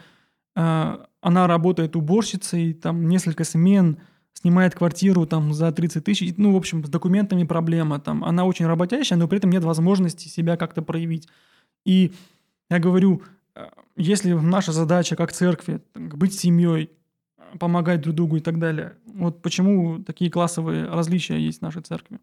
Э, 0.56 0.98
она 1.22 1.48
работает 1.48 1.96
уборщицей, 1.96 2.74
там 2.74 3.08
несколько 3.08 3.44
смен, 3.44 4.00
снимает 4.34 4.76
квартиру 4.76 5.26
там 5.26 5.54
за 5.54 5.72
30 5.72 6.04
тысяч. 6.04 6.34
Ну, 6.38 6.54
в 6.54 6.56
общем, 6.56 6.86
с 6.86 6.90
документами 6.90 7.44
проблема. 7.44 8.00
Там. 8.00 8.24
Она 8.24 8.46
очень 8.46 8.68
работящая, 8.68 9.20
но 9.20 9.28
при 9.28 9.38
этом 9.38 9.52
нет 9.52 9.64
возможности 9.64 10.28
себя 10.28 10.56
как-то 10.56 10.82
проявить. 10.82 11.28
И 11.86 12.14
я 12.70 12.80
говорю, 12.80 13.22
э, 13.56 13.68
если 13.98 14.34
наша 14.34 14.72
задача 14.72 15.16
как 15.16 15.34
церкви 15.34 15.82
быть 15.96 16.40
семьей, 16.40 16.90
помогать 17.60 18.02
друг 18.02 18.16
другу 18.16 18.38
и 18.38 18.40
так 18.40 18.60
далее. 18.60 18.98
Вот 19.06 19.42
почему 19.42 20.04
такие 20.04 20.30
классовые 20.30 20.86
различия 20.86 21.40
есть 21.40 21.60
в 21.60 21.62
нашей 21.62 21.82
церкви. 21.82 22.20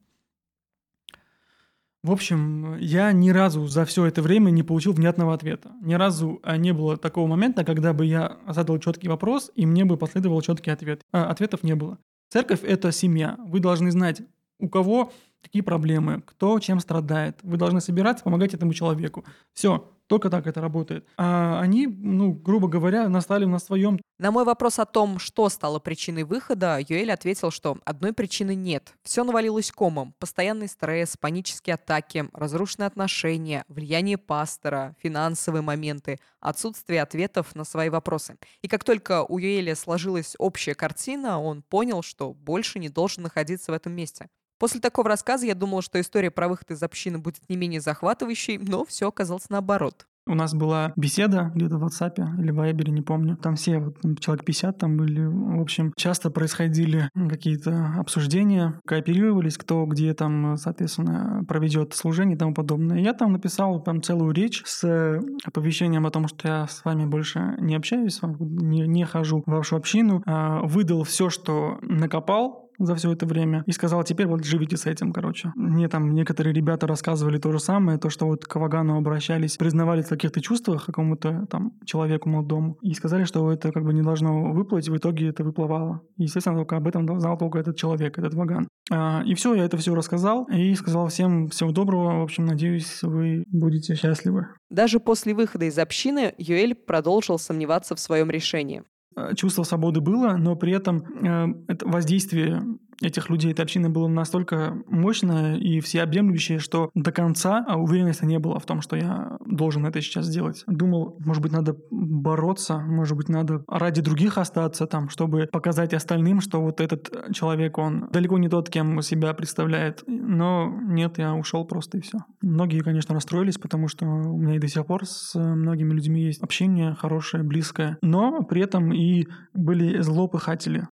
В 2.03 2.13
общем, 2.13 2.77
я 2.79 3.11
ни 3.11 3.31
разу 3.31 3.67
за 3.67 3.85
все 3.85 4.07
это 4.07 4.23
время 4.23 4.51
не 4.51 4.63
получил 4.63 4.93
внятного 4.93 5.35
ответа. 5.35 5.73
Ни 5.83 5.95
разу 5.95 6.39
а, 6.45 6.57
не 6.57 6.73
было 6.73 6.97
такого 6.97 7.27
момента, 7.27 7.65
когда 7.65 7.93
бы 7.93 8.07
я 8.07 8.39
задал 8.47 8.79
четкий 8.79 9.09
вопрос, 9.09 9.51
и 9.57 9.67
мне 9.67 9.85
бы 9.85 9.97
последовал 9.97 10.41
четкий 10.41 10.71
ответ. 10.71 11.03
А, 11.11 11.29
ответов 11.31 11.65
не 11.65 11.75
было. 11.75 11.99
Церковь— 12.29 12.61
это 12.63 12.93
семья. 12.93 13.37
Вы 13.49 13.59
должны 13.59 13.91
знать, 13.91 14.23
у 14.61 14.69
кого 14.69 15.13
какие 15.43 15.63
проблемы, 15.63 16.23
кто 16.25 16.59
чем 16.61 16.79
страдает. 16.79 17.39
Вы 17.43 17.57
должны 17.57 17.81
собираться, 17.81 18.23
помогать 18.23 18.55
этому 18.55 18.73
человеку. 18.73 19.25
Все, 19.53 19.91
только 20.07 20.31
так 20.31 20.47
это 20.47 20.61
работает. 20.61 21.07
А 21.17 21.61
они, 21.61 21.87
ну, 21.87 22.33
грубо 22.33 22.69
говоря, 22.69 23.09
настали 23.09 23.45
на 23.45 23.59
своем. 23.59 23.99
На 24.19 24.31
мой 24.31 24.45
вопрос 24.45 24.79
о 24.79 24.87
том, 24.87 25.19
что 25.19 25.49
стало 25.49 25.79
причиной 25.79 26.23
выхода, 26.23 26.79
Юэль 26.79 27.13
ответил, 27.13 27.51
что 27.51 27.79
одной 27.85 28.13
причины 28.13 28.55
нет. 28.55 28.95
Все 29.03 29.25
навалилось 29.25 29.71
комом. 29.71 30.15
Постоянный 30.19 30.69
стресс, 30.69 31.17
панические 31.17 31.75
атаки, 31.75 32.29
разрушенные 32.33 32.87
отношения, 32.87 33.65
влияние 33.69 34.17
пастора, 34.17 34.95
финансовые 35.03 35.63
моменты, 35.63 36.19
отсутствие 36.41 37.03
ответов 37.03 37.55
на 37.55 37.65
свои 37.65 37.89
вопросы. 37.89 38.37
И 38.63 38.69
как 38.69 38.85
только 38.85 39.25
у 39.25 39.39
Юэля 39.39 39.75
сложилась 39.75 40.35
общая 40.39 40.75
картина, 40.75 41.41
он 41.41 41.63
понял, 41.63 42.03
что 42.03 42.33
больше 42.33 42.79
не 42.79 42.89
должен 42.89 43.25
находиться 43.25 43.73
в 43.73 43.75
этом 43.75 43.93
месте. 43.93 44.29
После 44.59 44.81
такого 44.81 45.09
рассказа 45.09 45.47
я 45.47 45.55
думала, 45.55 45.83
что 45.83 46.01
история 46.01 46.31
про 46.31 46.49
выход 46.49 46.71
из 46.71 46.83
общины 46.83 47.19
будет 47.19 47.49
не 47.49 47.57
менее 47.57 47.81
захватывающей, 47.81 48.59
но 48.59 48.85
все 48.85 49.09
оказалось 49.09 49.51
наоборот. 49.51 50.07
У 50.29 50.35
нас 50.35 50.55
была 50.55 50.93
беседа 50.97 51.53
где-то 51.55 51.79
в 51.79 51.85
WhatsApp 51.85 52.19
или 52.41 52.51
в 52.51 52.59
Viber, 52.59 52.91
не 52.91 53.03
помню. 53.03 53.37
Там 53.37 53.55
все, 53.55 53.79
вот, 53.79 53.99
человек 54.19 54.45
50 54.45 54.77
там 54.77 54.97
были. 54.97 55.25
В 55.25 55.61
общем, 55.61 55.93
часто 55.97 56.31
происходили 56.31 57.09
какие-то 57.15 57.95
обсуждения, 57.97 58.81
кооперировались, 58.87 59.57
кто 59.57 59.87
где 59.87 60.13
там, 60.15 60.57
соответственно, 60.57 61.45
проведет 61.47 61.95
служение 61.95 62.35
и 62.35 62.39
тому 62.39 62.55
подобное. 62.55 62.99
Я 62.99 63.13
там 63.13 63.33
написал 63.35 63.81
там 63.81 64.03
целую 64.03 64.33
речь 64.33 64.65
с 64.67 65.21
оповещением 65.45 66.07
о 66.07 66.11
том, 66.11 66.27
что 66.27 66.49
я 66.49 66.67
с 66.67 66.85
вами 66.85 67.05
больше 67.05 67.55
не 67.61 67.77
общаюсь, 67.77 68.19
не, 68.23 68.81
не 68.81 69.05
хожу 69.05 69.45
в 69.47 69.51
вашу 69.51 69.77
общину. 69.77 70.25
А, 70.27 70.61
выдал 70.63 71.05
все, 71.05 71.31
что 71.31 71.79
накопал, 71.83 72.66
за 72.79 72.95
все 72.95 73.13
это 73.13 73.27
время 73.27 73.63
и 73.67 73.73
сказал, 73.73 74.05
теперь 74.05 74.27
вот 74.27 74.45
живите 74.45 74.77
с 74.77 74.87
этим, 74.87 75.13
короче. 75.13 75.53
Мне 75.57 75.89
там 75.89 76.13
некоторые 76.15 76.55
ребята 76.55 76.87
рассказывали 76.87 77.39
то 77.39 77.53
же 77.53 77.59
самое, 77.59 77.99
то, 77.99 78.11
что 78.11 78.27
вот 78.27 78.45
к 78.45 78.57
Вагану 78.57 78.97
обращались, 78.97 79.57
признавались 79.57 80.07
в 80.07 80.11
каких-то 80.11 80.41
чувствах 80.41 80.87
какому-то 80.87 81.47
там 81.51 81.73
человеку 81.85 82.29
молодому 82.29 82.79
и 82.83 82.95
сказали, 82.95 83.25
что 83.25 83.51
это 83.53 83.73
как 83.73 83.85
бы 83.85 83.93
не 83.93 84.03
должно 84.03 84.53
выплыть, 84.53 84.89
в 84.89 84.97
итоге 84.97 85.29
это 85.29 85.45
выплывало. 85.45 86.03
Естественно, 86.17 86.57
только 86.57 86.77
об 86.77 86.87
этом 86.87 87.21
знал 87.21 87.39
только 87.39 87.59
этот 87.59 87.77
человек, 87.77 88.19
этот 88.19 88.35
Ваган. 88.35 88.69
А, 88.91 89.23
и 89.25 89.35
все, 89.35 89.55
я 89.55 89.65
это 89.65 89.77
все 89.77 89.95
рассказал 89.95 90.45
и 90.45 90.75
сказал 90.75 91.09
всем 91.09 91.49
всего 91.49 91.73
доброго. 91.73 92.21
В 92.21 92.23
общем, 92.23 92.47
надеюсь, 92.47 93.03
вы 93.03 93.45
будете 93.49 93.95
счастливы. 93.95 94.47
Даже 94.71 95.01
после 95.01 95.35
выхода 95.35 95.65
из 95.65 95.79
общины 95.79 96.35
Юэль 96.39 96.75
продолжил 96.75 97.39
сомневаться 97.39 97.95
в 97.95 98.01
своем 98.01 98.31
решении. 98.31 98.85
Э, 99.17 99.35
чувство 99.35 99.63
свободы 99.63 100.01
было, 100.01 100.37
но 100.37 100.57
при 100.57 100.73
этом 100.73 100.99
э, 100.99 101.73
это 101.73 101.89
воздействие 101.89 102.63
этих 103.03 103.31
людей, 103.31 103.53
общины 103.53 103.89
было 103.89 104.09
настолько 104.09 104.77
мощное 104.87 105.57
и 105.57 105.81
всеобъемлющее, 105.81 106.59
что 106.59 106.91
до 106.95 107.13
конца 107.13 107.65
а, 107.67 107.77
уверенности 107.77 108.25
не 108.25 108.39
было 108.39 108.59
в 108.59 108.67
том, 108.67 108.81
что 108.81 108.97
я 108.97 109.39
должен 109.45 109.87
это 109.87 110.01
сейчас 110.01 110.27
сделать. 110.27 110.65
Думал, 110.67 111.17
может 111.25 111.43
быть, 111.43 111.53
надо 111.53 111.77
бороться, 111.91 112.79
может 112.79 113.17
быть, 113.17 113.29
надо 113.29 113.65
ради 113.69 114.01
других 114.03 114.39
остаться 114.39 114.87
там, 114.87 115.09
чтобы 115.09 115.49
показать 115.51 115.95
остальным, 115.95 116.41
что 116.41 116.61
вот 116.61 116.81
этот 116.81 117.33
человек, 117.35 117.79
он 117.79 118.09
далеко 118.13 118.39
не 118.39 118.49
тот, 118.49 118.71
кем 118.71 119.03
себя 119.03 119.35
представляет. 119.35 120.03
Но 120.07 120.73
нет, 120.83 121.19
я 121.19 121.35
ушел 121.35 121.67
просто 121.67 121.99
и 121.99 122.01
все. 122.01 122.19
Многие, 122.41 122.81
конечно, 122.81 123.15
расстроились, 123.15 123.59
потому 123.59 123.89
что 123.89 124.07
у 124.07 124.39
меня 124.39 124.57
и 124.57 124.59
до 124.59 124.69
сих 124.69 124.87
пор 124.87 125.07
с 125.07 125.35
многими 125.35 125.93
людьми 125.93 126.23
есть 126.23 126.43
общение 126.43 126.95
хорошее, 126.95 127.43
близкое. 127.43 127.99
Но 128.03 128.43
при 128.43 128.63
этом 128.63 128.93
и 128.93 129.27
были 129.55 130.01
злопыхатели. 130.01 130.87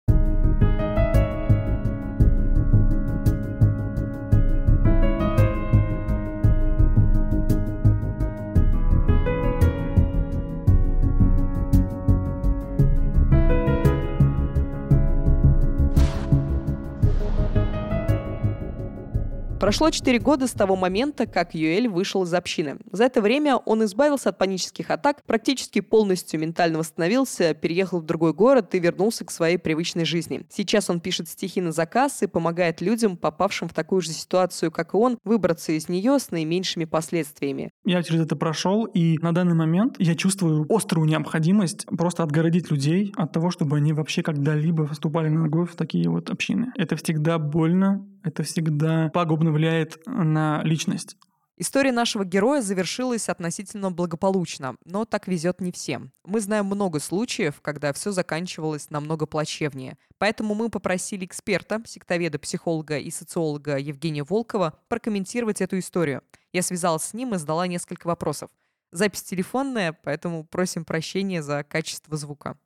Прошло 19.61 19.91
4 19.91 20.17
года 20.17 20.47
с 20.47 20.53
того 20.53 20.75
момента, 20.75 21.27
как 21.27 21.53
Юэль 21.53 21.87
вышел 21.87 22.23
из 22.23 22.33
общины. 22.33 22.77
За 22.91 23.03
это 23.03 23.21
время 23.21 23.57
он 23.57 23.83
избавился 23.83 24.29
от 24.29 24.39
панических 24.39 24.89
атак, 24.89 25.21
практически 25.27 25.81
полностью 25.81 26.39
ментально 26.39 26.79
восстановился, 26.79 27.53
переехал 27.53 27.99
в 27.99 28.05
другой 28.07 28.33
город 28.33 28.73
и 28.73 28.79
вернулся 28.79 29.23
к 29.23 29.29
своей 29.29 29.59
привычной 29.59 30.03
жизни. 30.03 30.47
Сейчас 30.49 30.89
он 30.89 30.99
пишет 30.99 31.29
стихи 31.29 31.61
на 31.61 31.71
заказ 31.71 32.23
и 32.23 32.27
помогает 32.27 32.81
людям, 32.81 33.15
попавшим 33.15 33.69
в 33.69 33.75
такую 33.75 34.01
же 34.01 34.09
ситуацию, 34.09 34.71
как 34.71 34.95
и 34.95 34.97
он, 34.97 35.19
выбраться 35.23 35.73
из 35.73 35.87
нее 35.87 36.17
с 36.17 36.31
наименьшими 36.31 36.85
последствиями. 36.85 37.69
Я 37.85 38.01
через 38.01 38.21
это 38.21 38.35
прошел, 38.35 38.85
и 38.85 39.19
на 39.19 39.31
данный 39.31 39.53
момент 39.53 39.97
я 39.99 40.15
чувствую 40.15 40.65
острую 40.69 41.07
необходимость 41.07 41.85
просто 41.85 42.23
отгородить 42.23 42.71
людей 42.71 43.13
от 43.15 43.31
того, 43.31 43.51
чтобы 43.51 43.77
они 43.77 43.93
вообще 43.93 44.23
когда-либо 44.23 44.87
вступали 44.87 45.29
на 45.29 45.43
ногой 45.43 45.67
в 45.67 45.75
такие 45.75 46.09
вот 46.09 46.31
общины. 46.31 46.73
Это 46.77 46.95
всегда 46.95 47.37
больно, 47.37 48.03
это 48.23 48.43
всегда 48.43 49.09
пагубно 49.09 49.51
влияет 49.51 49.99
на 50.05 50.61
личность. 50.63 51.17
История 51.61 51.91
нашего 51.91 52.25
героя 52.25 52.59
завершилась 52.61 53.29
относительно 53.29 53.91
благополучно, 53.91 54.77
но 54.83 55.05
так 55.05 55.27
везет 55.27 55.61
не 55.61 55.71
всем. 55.71 56.11
Мы 56.25 56.39
знаем 56.39 56.65
много 56.65 56.99
случаев, 56.99 57.61
когда 57.61 57.93
все 57.93 58.11
заканчивалось 58.11 58.89
намного 58.89 59.27
плачевнее. 59.27 59.99
Поэтому 60.17 60.55
мы 60.55 60.69
попросили 60.69 61.23
эксперта, 61.25 61.83
сектоведа, 61.85 62.39
психолога 62.39 62.97
и 62.97 63.11
социолога 63.11 63.77
Евгения 63.77 64.23
Волкова 64.23 64.79
прокомментировать 64.87 65.61
эту 65.61 65.77
историю. 65.77 66.23
Я 66.51 66.63
связалась 66.63 67.03
с 67.03 67.13
ним 67.13 67.35
и 67.35 67.37
задала 67.37 67.67
несколько 67.67 68.07
вопросов. 68.07 68.49
Запись 68.91 69.21
телефонная, 69.21 69.93
поэтому 70.03 70.43
просим 70.43 70.83
прощения 70.83 71.43
за 71.43 71.63
качество 71.63 72.17
звука. 72.17 72.57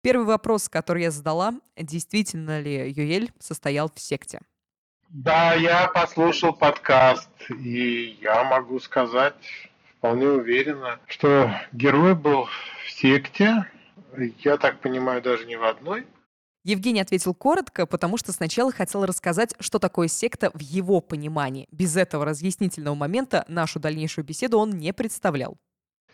Первый 0.00 0.26
вопрос, 0.26 0.68
который 0.68 1.02
я 1.02 1.10
задала, 1.10 1.54
действительно 1.76 2.60
ли 2.60 2.88
Юэль 2.88 3.32
состоял 3.40 3.90
в 3.92 3.98
секте? 3.98 4.40
Да, 5.08 5.54
я 5.54 5.88
послушал 5.88 6.52
подкаст, 6.52 7.30
и 7.50 8.18
я 8.20 8.44
могу 8.44 8.80
сказать 8.80 9.34
вполне 9.98 10.26
уверенно, 10.26 10.98
что 11.06 11.50
герой 11.72 12.14
был 12.14 12.46
в 12.84 12.90
секте, 12.90 13.66
я 14.40 14.56
так 14.56 14.80
понимаю, 14.80 15.22
даже 15.22 15.46
не 15.46 15.56
в 15.56 15.64
одной. 15.64 16.06
Евгений 16.64 17.00
ответил 17.00 17.34
коротко, 17.34 17.86
потому 17.86 18.16
что 18.16 18.32
сначала 18.32 18.72
хотел 18.72 19.04
рассказать, 19.04 19.54
что 19.60 19.78
такое 19.78 20.08
секта 20.08 20.50
в 20.54 20.60
его 20.60 21.00
понимании. 21.00 21.66
Без 21.70 21.96
этого 21.96 22.24
разъяснительного 22.24 22.94
момента 22.94 23.44
нашу 23.48 23.80
дальнейшую 23.80 24.24
беседу 24.24 24.58
он 24.58 24.70
не 24.70 24.92
представлял. 24.92 25.58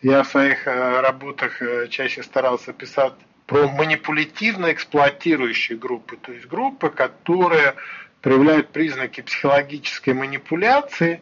Я 0.01 0.23
в 0.23 0.27
своих 0.27 0.67
э, 0.67 1.01
работах 1.01 1.61
э, 1.61 1.87
чаще 1.87 2.23
старался 2.23 2.73
писать 2.73 3.13
про 3.45 3.67
манипулятивно 3.67 4.71
эксплуатирующие 4.71 5.77
группы, 5.77 6.17
то 6.17 6.31
есть 6.33 6.47
группы, 6.47 6.89
которые 6.89 7.75
проявляют 8.21 8.69
признаки 8.69 9.21
психологической 9.21 10.13
манипуляции 10.13 11.21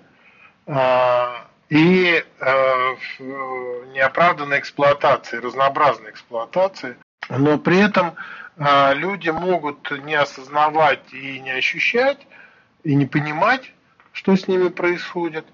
а, 0.67 1.47
и 1.69 2.23
а, 2.39 2.95
неоправданной 3.93 4.59
эксплуатации, 4.59 5.37
разнообразной 5.37 6.11
эксплуатации. 6.11 6.97
Но 7.29 7.57
при 7.57 7.79
этом 7.79 8.15
а, 8.57 8.93
люди 8.93 9.29
могут 9.29 9.89
не 10.03 10.15
осознавать 10.15 11.13
и 11.13 11.39
не 11.39 11.51
ощущать, 11.51 12.19
и 12.83 12.95
не 12.95 13.05
понимать, 13.05 13.71
что 14.11 14.35
с 14.35 14.47
ними 14.47 14.69
происходит. 14.69 15.45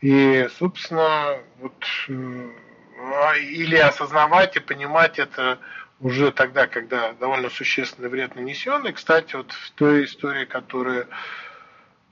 И, 0.00 0.48
собственно, 0.58 1.38
вот, 1.58 1.84
или 2.08 3.76
осознавать 3.76 4.56
и 4.56 4.60
понимать 4.60 5.18
это 5.18 5.58
уже 6.00 6.32
тогда, 6.32 6.66
когда 6.66 7.12
довольно 7.12 7.50
существенный 7.50 8.08
вред 8.08 8.34
нанесен. 8.34 8.86
И, 8.86 8.92
кстати, 8.92 9.36
вот 9.36 9.52
в 9.52 9.70
той 9.72 10.04
истории, 10.04 10.46
которую 10.46 11.06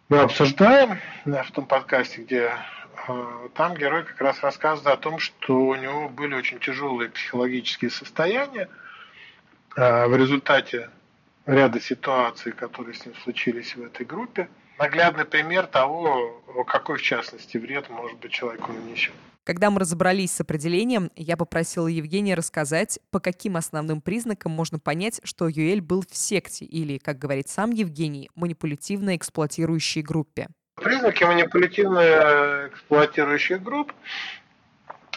мы 0.08 0.18
обсуждаем 0.20 0.98
в 1.24 1.50
том 1.52 1.66
подкасте, 1.66 2.22
где 2.22 2.52
э, 3.08 3.48
там 3.54 3.74
герой 3.74 4.04
как 4.04 4.20
раз 4.20 4.40
рассказывает 4.42 4.98
о 4.98 5.00
том, 5.00 5.18
что 5.18 5.54
у 5.54 5.74
него 5.74 6.08
были 6.08 6.34
очень 6.34 6.58
тяжелые 6.58 7.10
психологические 7.10 7.90
состояния 7.90 8.68
э, 9.76 10.06
в 10.06 10.16
результате 10.16 10.90
ряда 11.46 11.80
ситуаций, 11.80 12.52
которые 12.52 12.94
с 12.94 13.04
ним 13.06 13.14
случились 13.16 13.74
в 13.74 13.82
этой 13.82 14.04
группе. 14.04 14.48
Наглядный 14.78 15.24
пример 15.24 15.66
того, 15.66 16.40
какой 16.66 16.98
в 16.98 17.02
частности 17.02 17.56
вред 17.56 17.90
может 17.90 18.18
быть 18.18 18.30
человеку 18.30 18.72
нанесен. 18.72 19.12
Когда 19.44 19.70
мы 19.70 19.80
разобрались 19.80 20.32
с 20.32 20.40
определением, 20.42 21.10
я 21.16 21.36
попросила 21.36 21.88
Евгения 21.88 22.34
рассказать, 22.34 23.00
по 23.10 23.18
каким 23.18 23.56
основным 23.56 24.02
признакам 24.02 24.52
можно 24.52 24.78
понять, 24.78 25.20
что 25.24 25.48
Юэль 25.48 25.80
был 25.80 26.02
в 26.02 26.14
секте 26.14 26.66
или, 26.66 26.98
как 26.98 27.18
говорит 27.18 27.48
сам 27.48 27.70
Евгений, 27.70 28.30
манипулятивно 28.34 29.16
эксплуатирующей 29.16 30.02
группе. 30.02 30.48
Признаки 30.74 31.24
манипулятивно 31.24 32.68
эксплуатирующих 32.68 33.62
групп. 33.62 33.92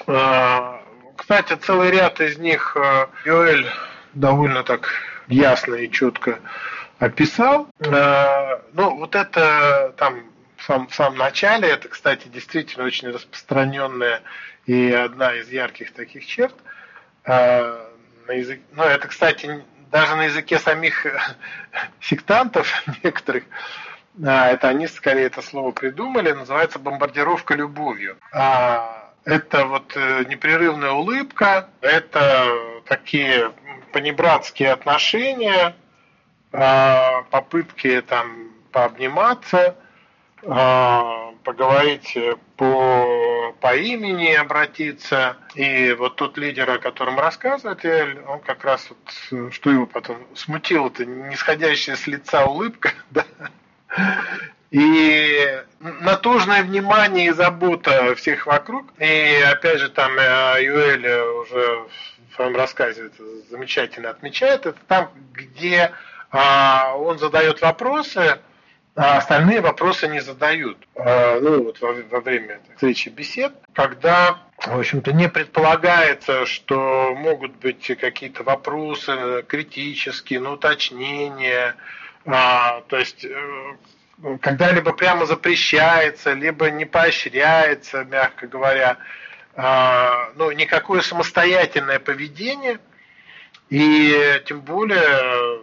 А, 0.07 0.81
кстати, 1.17 1.53
целый 1.55 1.91
ряд 1.91 2.21
из 2.21 2.37
них 2.37 2.77
а, 2.77 3.09
Юэль 3.25 3.67
довольно 4.13 4.63
так 4.63 4.87
ясно 5.27 5.75
и 5.75 5.91
четко 5.91 6.39
описал. 7.01 7.67
А, 7.85 8.61
ну, 8.73 8.95
вот 8.95 9.15
это 9.15 9.93
там 9.97 10.23
в 10.55 10.63
самом, 10.63 10.87
в 10.87 10.95
самом 10.95 11.17
начале. 11.17 11.67
Это, 11.67 11.89
кстати, 11.89 12.27
действительно 12.27 12.85
очень 12.85 13.09
распространенная 13.09 14.21
и 14.67 14.91
одна 14.91 15.33
из 15.33 15.49
ярких 15.49 15.93
таких 15.93 16.25
черт. 16.25 16.55
А, 17.25 17.89
на 18.27 18.33
язык, 18.33 18.61
ну, 18.73 18.83
это, 18.83 19.07
кстати, 19.07 19.63
даже 19.91 20.15
на 20.15 20.25
языке 20.25 20.59
самих 20.59 21.07
сектантов 21.99 22.71
некоторых, 23.03 23.45
а, 24.23 24.49
это 24.49 24.69
они 24.69 24.87
скорее 24.87 25.25
это 25.25 25.41
слово 25.41 25.71
придумали, 25.71 26.31
называется 26.31 26.77
бомбардировка 26.77 27.55
любовью. 27.55 28.17
А, 28.31 29.11
это 29.23 29.65
вот 29.65 29.93
э, 29.95 30.25
непрерывная 30.27 30.91
улыбка, 30.91 31.69
это 31.81 32.47
такие 32.85 33.51
понебратские 33.91 34.71
отношения, 34.71 35.75
попытки 36.51 38.01
там 38.01 38.51
пообниматься– 38.71 39.75
а, 40.43 41.33
поговорить 41.43 42.17
по, 42.57 43.55
по 43.59 43.75
имени 43.75 44.33
обратиться. 44.33 45.37
И 45.53 45.95
вот 45.97 46.15
тот 46.15 46.37
лидер, 46.37 46.69
о 46.69 46.79
котором 46.79 47.19
рассказывает 47.19 47.85
Эль, 47.85 48.19
он 48.27 48.39
как 48.39 48.63
раз 48.63 48.89
вот, 48.89 49.53
что 49.53 49.69
его 49.69 49.85
потом 49.85 50.17
смутило, 50.33 50.87
это 50.87 51.05
нисходящая 51.05 51.95
с 51.95 52.07
лица 52.07 52.45
улыбка, 52.45 52.91
да? 53.11 53.25
И 54.71 55.63
натужное 55.79 56.63
внимание 56.63 57.27
и 57.27 57.31
забота 57.31 58.15
всех 58.15 58.47
вокруг. 58.47 58.87
И 58.99 59.43
опять 59.51 59.79
же 59.79 59.89
там 59.89 60.13
э, 60.17 60.63
Юэль 60.63 61.05
уже 61.41 61.85
в 62.31 62.35
своем 62.35 62.55
рассказе 62.55 63.07
это 63.07 63.23
замечательно 63.49 64.09
отмечает. 64.09 64.65
Это 64.65 64.79
там, 64.87 65.11
где 65.33 65.91
он 66.31 67.19
задает 67.19 67.61
вопросы, 67.61 68.39
а 68.95 69.17
остальные 69.17 69.61
вопросы 69.61 70.07
не 70.07 70.19
задают. 70.19 70.77
А, 70.95 71.39
ну, 71.39 71.63
вот 71.63 71.79
во, 71.79 71.93
во 71.93 72.19
время 72.19 72.59
встречи 72.75 73.09
бесед, 73.09 73.53
когда, 73.73 74.39
в 74.57 74.77
общем-то, 74.77 75.13
не 75.13 75.29
предполагается, 75.29 76.45
что 76.45 77.13
могут 77.15 77.55
быть 77.57 77.87
какие-то 77.99 78.43
вопросы 78.43 79.45
критические, 79.47 80.41
ну, 80.41 80.53
уточнения, 80.53 81.75
а, 82.25 82.81
то 82.87 82.97
есть 82.97 83.25
э, 83.25 83.75
когда 84.41 84.71
либо 84.71 84.93
прямо 84.93 85.25
запрещается, 85.25 86.33
либо 86.33 86.69
не 86.69 86.85
поощряется, 86.85 88.03
мягко 88.03 88.47
говоря, 88.47 88.97
а, 89.55 90.31
ну, 90.35 90.51
никакое 90.51 91.01
самостоятельное 91.01 91.99
поведение, 91.99 92.79
и 93.69 94.41
тем 94.45 94.59
более 94.59 95.61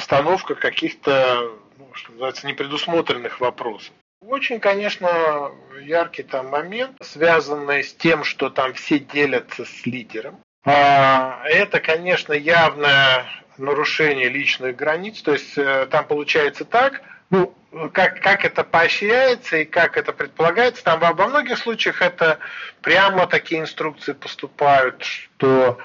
постановка 0.00 0.54
каких-то 0.54 1.52
что 1.92 2.12
называется, 2.12 2.46
непредусмотренных 2.46 3.40
вопросов. 3.40 3.92
Очень, 4.22 4.60
конечно, 4.60 5.50
яркий 5.82 6.22
там 6.22 6.48
момент, 6.48 6.96
связанный 7.02 7.82
с 7.84 7.92
тем, 7.92 8.24
что 8.24 8.48
там 8.48 8.72
все 8.74 8.98
делятся 8.98 9.64
с 9.64 9.84
лидером. 9.84 10.40
А, 10.64 11.42
это, 11.44 11.80
конечно, 11.80 12.32
явное 12.32 13.26
нарушение 13.58 14.28
личных 14.28 14.76
границ. 14.76 15.20
То 15.20 15.32
есть 15.32 15.58
э, 15.58 15.86
там 15.90 16.06
получается 16.06 16.64
так, 16.64 17.02
ну, 17.30 17.54
как, 17.92 18.20
как 18.20 18.44
это 18.44 18.62
поощряется 18.64 19.58
и 19.58 19.64
как 19.64 19.96
это 19.96 20.12
предполагается. 20.12 20.84
Там 20.84 21.00
во 21.00 21.28
многих 21.28 21.58
случаях 21.58 22.00
это 22.00 22.38
прямо 22.82 23.26
такие 23.26 23.60
инструкции 23.60 24.12
поступают, 24.12 25.02
что 25.02 25.78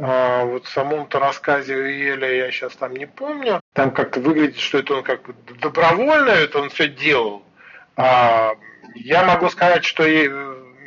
вот 0.00 0.64
в 0.64 0.70
самом-то 0.70 1.18
рассказе 1.18 1.76
Уиэля 1.76 2.46
я 2.46 2.50
сейчас 2.50 2.74
там 2.74 2.94
не 2.94 3.06
помню, 3.06 3.60
там 3.74 3.90
как-то 3.90 4.20
выглядит, 4.20 4.58
что 4.58 4.78
это 4.78 4.94
он 4.94 5.02
как 5.02 5.22
бы 5.22 5.34
добровольно 5.60 6.30
это 6.30 6.58
он 6.58 6.70
все 6.70 6.88
делал. 6.88 7.42
А, 7.96 8.52
я 8.94 9.24
могу 9.24 9.50
сказать, 9.50 9.84
что 9.84 10.06
и 10.06 10.26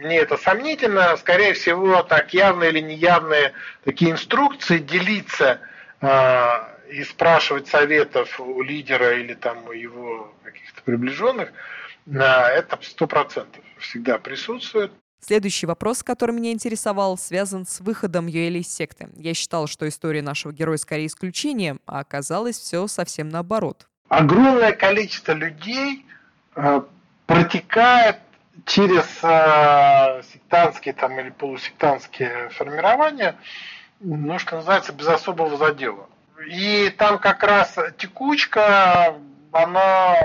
мне 0.02 0.18
это 0.18 0.36
сомнительно, 0.38 1.16
скорее 1.18 1.54
всего, 1.54 2.02
так 2.02 2.34
явные 2.34 2.72
или 2.72 2.80
неявные 2.80 3.54
такие 3.84 4.10
инструкции 4.10 4.80
делиться 4.80 5.60
а, 6.02 6.76
и 6.90 7.04
спрашивать 7.04 7.68
советов 7.68 8.40
у 8.40 8.64
лидера 8.64 9.20
или 9.20 9.36
там 9.36 9.68
у 9.68 9.74
его 9.74 10.34
каких-то 10.44 10.82
приближенных, 10.82 11.54
Это 12.08 12.80
сто 12.82 13.06
процентов 13.06 13.64
всегда 13.78 14.18
присутствует. 14.18 14.92
Следующий 15.26 15.68
вопрос, 15.68 16.04
который 16.04 16.36
меня 16.36 16.52
интересовал, 16.52 17.18
связан 17.18 17.66
с 17.66 17.80
выходом 17.80 18.28
Юэли 18.28 18.60
из 18.60 18.68
секты. 18.68 19.08
Я 19.16 19.34
считал, 19.34 19.68
что 19.68 19.88
история 19.88 20.22
нашего 20.22 20.52
героя 20.52 20.76
скорее 20.76 21.06
исключение, 21.06 21.78
а 21.86 22.00
оказалось 22.00 22.60
все 22.60 22.88
совсем 22.88 23.30
наоборот. 23.30 23.88
Огромное 24.10 24.74
количество 24.74 25.32
людей 25.32 26.06
э, 26.58 26.82
протекает 27.26 28.18
через 28.66 29.06
э, 29.24 30.24
сектантские 30.30 30.94
там, 30.94 31.18
или 31.18 31.30
полусектантские 31.30 32.50
формирования, 32.50 33.38
ну, 34.02 34.38
что 34.40 34.58
называется, 34.58 34.92
без 34.92 35.08
особого 35.08 35.56
задела. 35.56 36.10
И 36.48 36.94
там 36.98 37.18
как 37.18 37.44
раз 37.44 37.78
текучка, 37.98 39.16
она 39.54 40.16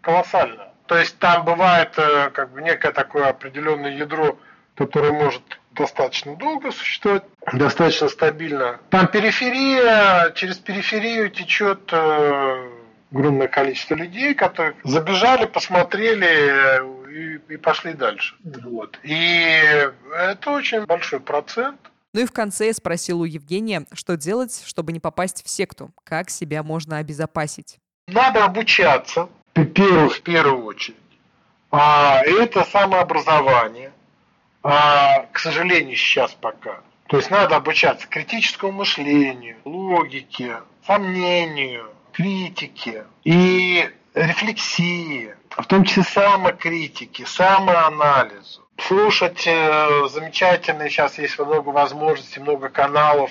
колоссальная. 0.00 0.67
То 0.88 0.98
есть 0.98 1.18
там 1.18 1.44
бывает 1.44 1.92
э, 1.98 2.30
как 2.30 2.50
бы 2.50 2.62
некое 2.62 2.92
такое 2.92 3.28
определенное 3.28 3.94
ядро, 3.94 4.38
которое 4.74 5.12
может 5.12 5.42
достаточно 5.72 6.34
долго 6.34 6.72
существовать, 6.72 7.24
достаточно 7.52 8.08
стабильно. 8.08 8.80
Там 8.88 9.06
периферия, 9.06 10.30
через 10.30 10.56
периферию 10.56 11.28
течет 11.28 11.90
э, 11.92 12.70
огромное 13.12 13.48
количество 13.48 13.96
людей, 13.96 14.34
которые 14.34 14.76
забежали, 14.82 15.44
посмотрели 15.44 16.26
э, 16.26 17.10
и, 17.12 17.52
и 17.52 17.56
пошли 17.58 17.92
дальше. 17.92 18.34
Вот. 18.42 18.98
И 19.02 19.90
это 20.16 20.50
очень 20.50 20.86
большой 20.86 21.20
процент. 21.20 21.78
Ну 22.14 22.22
и 22.22 22.26
в 22.26 22.32
конце 22.32 22.68
я 22.68 22.72
спросил 22.72 23.20
у 23.20 23.24
Евгения, 23.24 23.84
что 23.92 24.16
делать, 24.16 24.62
чтобы 24.64 24.92
не 24.92 25.00
попасть 25.00 25.44
в 25.44 25.50
секту, 25.50 25.92
как 26.04 26.30
себя 26.30 26.62
можно 26.62 26.96
обезопасить. 26.96 27.76
Надо 28.06 28.46
обучаться, 28.46 29.28
в 29.64 30.20
первую 30.20 30.64
очередь. 30.64 30.96
А, 31.70 32.22
это 32.24 32.64
самообразование. 32.64 33.92
А, 34.62 35.26
к 35.32 35.38
сожалению, 35.38 35.96
сейчас 35.96 36.32
пока. 36.32 36.80
То 37.08 37.16
есть 37.16 37.30
надо 37.30 37.56
обучаться 37.56 38.06
критическому 38.06 38.72
мышлению, 38.72 39.56
логике, 39.64 40.58
сомнению, 40.86 41.90
критике 42.12 43.06
и 43.24 43.88
рефлексии, 44.14 45.34
в 45.50 45.66
том 45.66 45.84
числе 45.84 46.02
самокритике, 46.02 47.24
самоанализу. 47.24 48.62
Слушать 48.76 49.44
э, 49.46 50.08
замечательные, 50.08 50.90
сейчас 50.90 51.18
есть 51.18 51.38
много 51.38 51.70
возможностей, 51.70 52.40
много 52.40 52.68
каналов, 52.68 53.30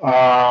э, 0.00 0.50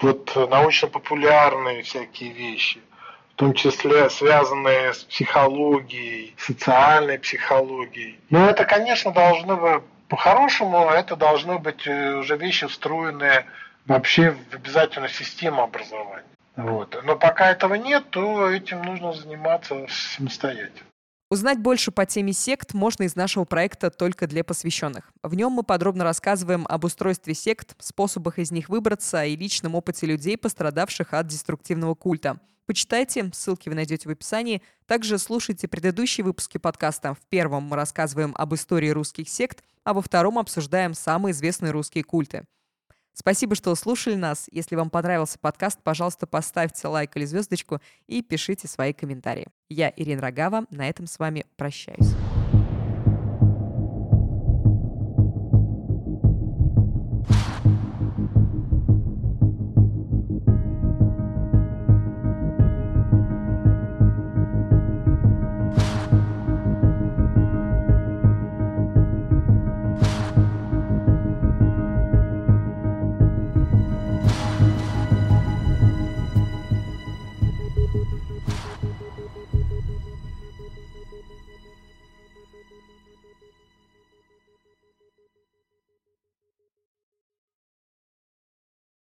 вот 0.00 0.36
научно-популярные 0.36 1.82
всякие 1.82 2.32
вещи– 2.32 2.80
в 3.34 3.36
том 3.36 3.52
числе 3.52 4.08
связанные 4.10 4.94
с 4.94 5.02
психологией, 5.04 6.34
социальной 6.38 7.18
психологией. 7.18 8.20
Но 8.30 8.48
это, 8.48 8.64
конечно, 8.64 9.12
должно 9.12 9.56
быть 9.56 9.82
по-хорошему, 10.08 10.90
это 10.90 11.16
должны 11.16 11.58
быть 11.58 11.86
уже 11.86 12.36
вещи, 12.36 12.68
встроенные 12.68 13.46
вообще 13.86 14.30
в 14.30 14.54
обязательную 14.54 15.10
систему 15.10 15.62
образования. 15.62 16.24
Вот. 16.54 16.96
Но 17.04 17.16
пока 17.16 17.50
этого 17.50 17.74
нет, 17.74 18.04
то 18.10 18.48
этим 18.48 18.82
нужно 18.82 19.12
заниматься 19.12 19.86
самостоятельно. 19.88 20.86
Узнать 21.28 21.58
больше 21.58 21.90
по 21.90 22.06
теме 22.06 22.32
сект 22.32 22.74
можно 22.74 23.02
из 23.02 23.16
нашего 23.16 23.44
проекта 23.44 23.90
«Только 23.90 24.28
для 24.28 24.44
посвященных». 24.44 25.10
В 25.24 25.34
нем 25.34 25.50
мы 25.50 25.64
подробно 25.64 26.04
рассказываем 26.04 26.64
об 26.68 26.84
устройстве 26.84 27.34
сект, 27.34 27.74
способах 27.80 28.38
из 28.38 28.52
них 28.52 28.68
выбраться 28.68 29.24
и 29.24 29.34
личном 29.34 29.74
опыте 29.74 30.06
людей, 30.06 30.38
пострадавших 30.38 31.12
от 31.12 31.26
деструктивного 31.26 31.96
культа– 31.96 32.38
Почитайте, 32.66 33.30
ссылки 33.34 33.68
вы 33.68 33.74
найдете 33.74 34.08
в 34.08 34.12
описании. 34.12 34.62
Также 34.86 35.18
слушайте 35.18 35.68
предыдущие 35.68 36.24
выпуски 36.24 36.56
подкаста. 36.56 37.14
В 37.14 37.20
первом 37.28 37.64
мы 37.64 37.76
рассказываем 37.76 38.34
об 38.36 38.54
истории 38.54 38.88
русских 38.88 39.28
сект, 39.28 39.62
а 39.84 39.92
во 39.92 40.00
втором 40.00 40.38
обсуждаем 40.38 40.94
самые 40.94 41.32
известные 41.32 41.72
русские 41.72 42.04
культы. 42.04 42.44
Спасибо, 43.12 43.54
что 43.54 43.74
слушали 43.74 44.16
нас. 44.16 44.48
Если 44.50 44.74
вам 44.74 44.90
понравился 44.90 45.38
подкаст, 45.38 45.80
пожалуйста, 45.82 46.26
поставьте 46.26 46.88
лайк 46.88 47.16
или 47.16 47.24
звездочку 47.26 47.80
и 48.06 48.22
пишите 48.22 48.66
свои 48.66 48.92
комментарии. 48.92 49.46
Я 49.68 49.92
Ирина 49.94 50.22
Рогава. 50.22 50.66
На 50.70 50.88
этом 50.88 51.06
с 51.06 51.18
вами 51.18 51.46
прощаюсь. 51.56 52.14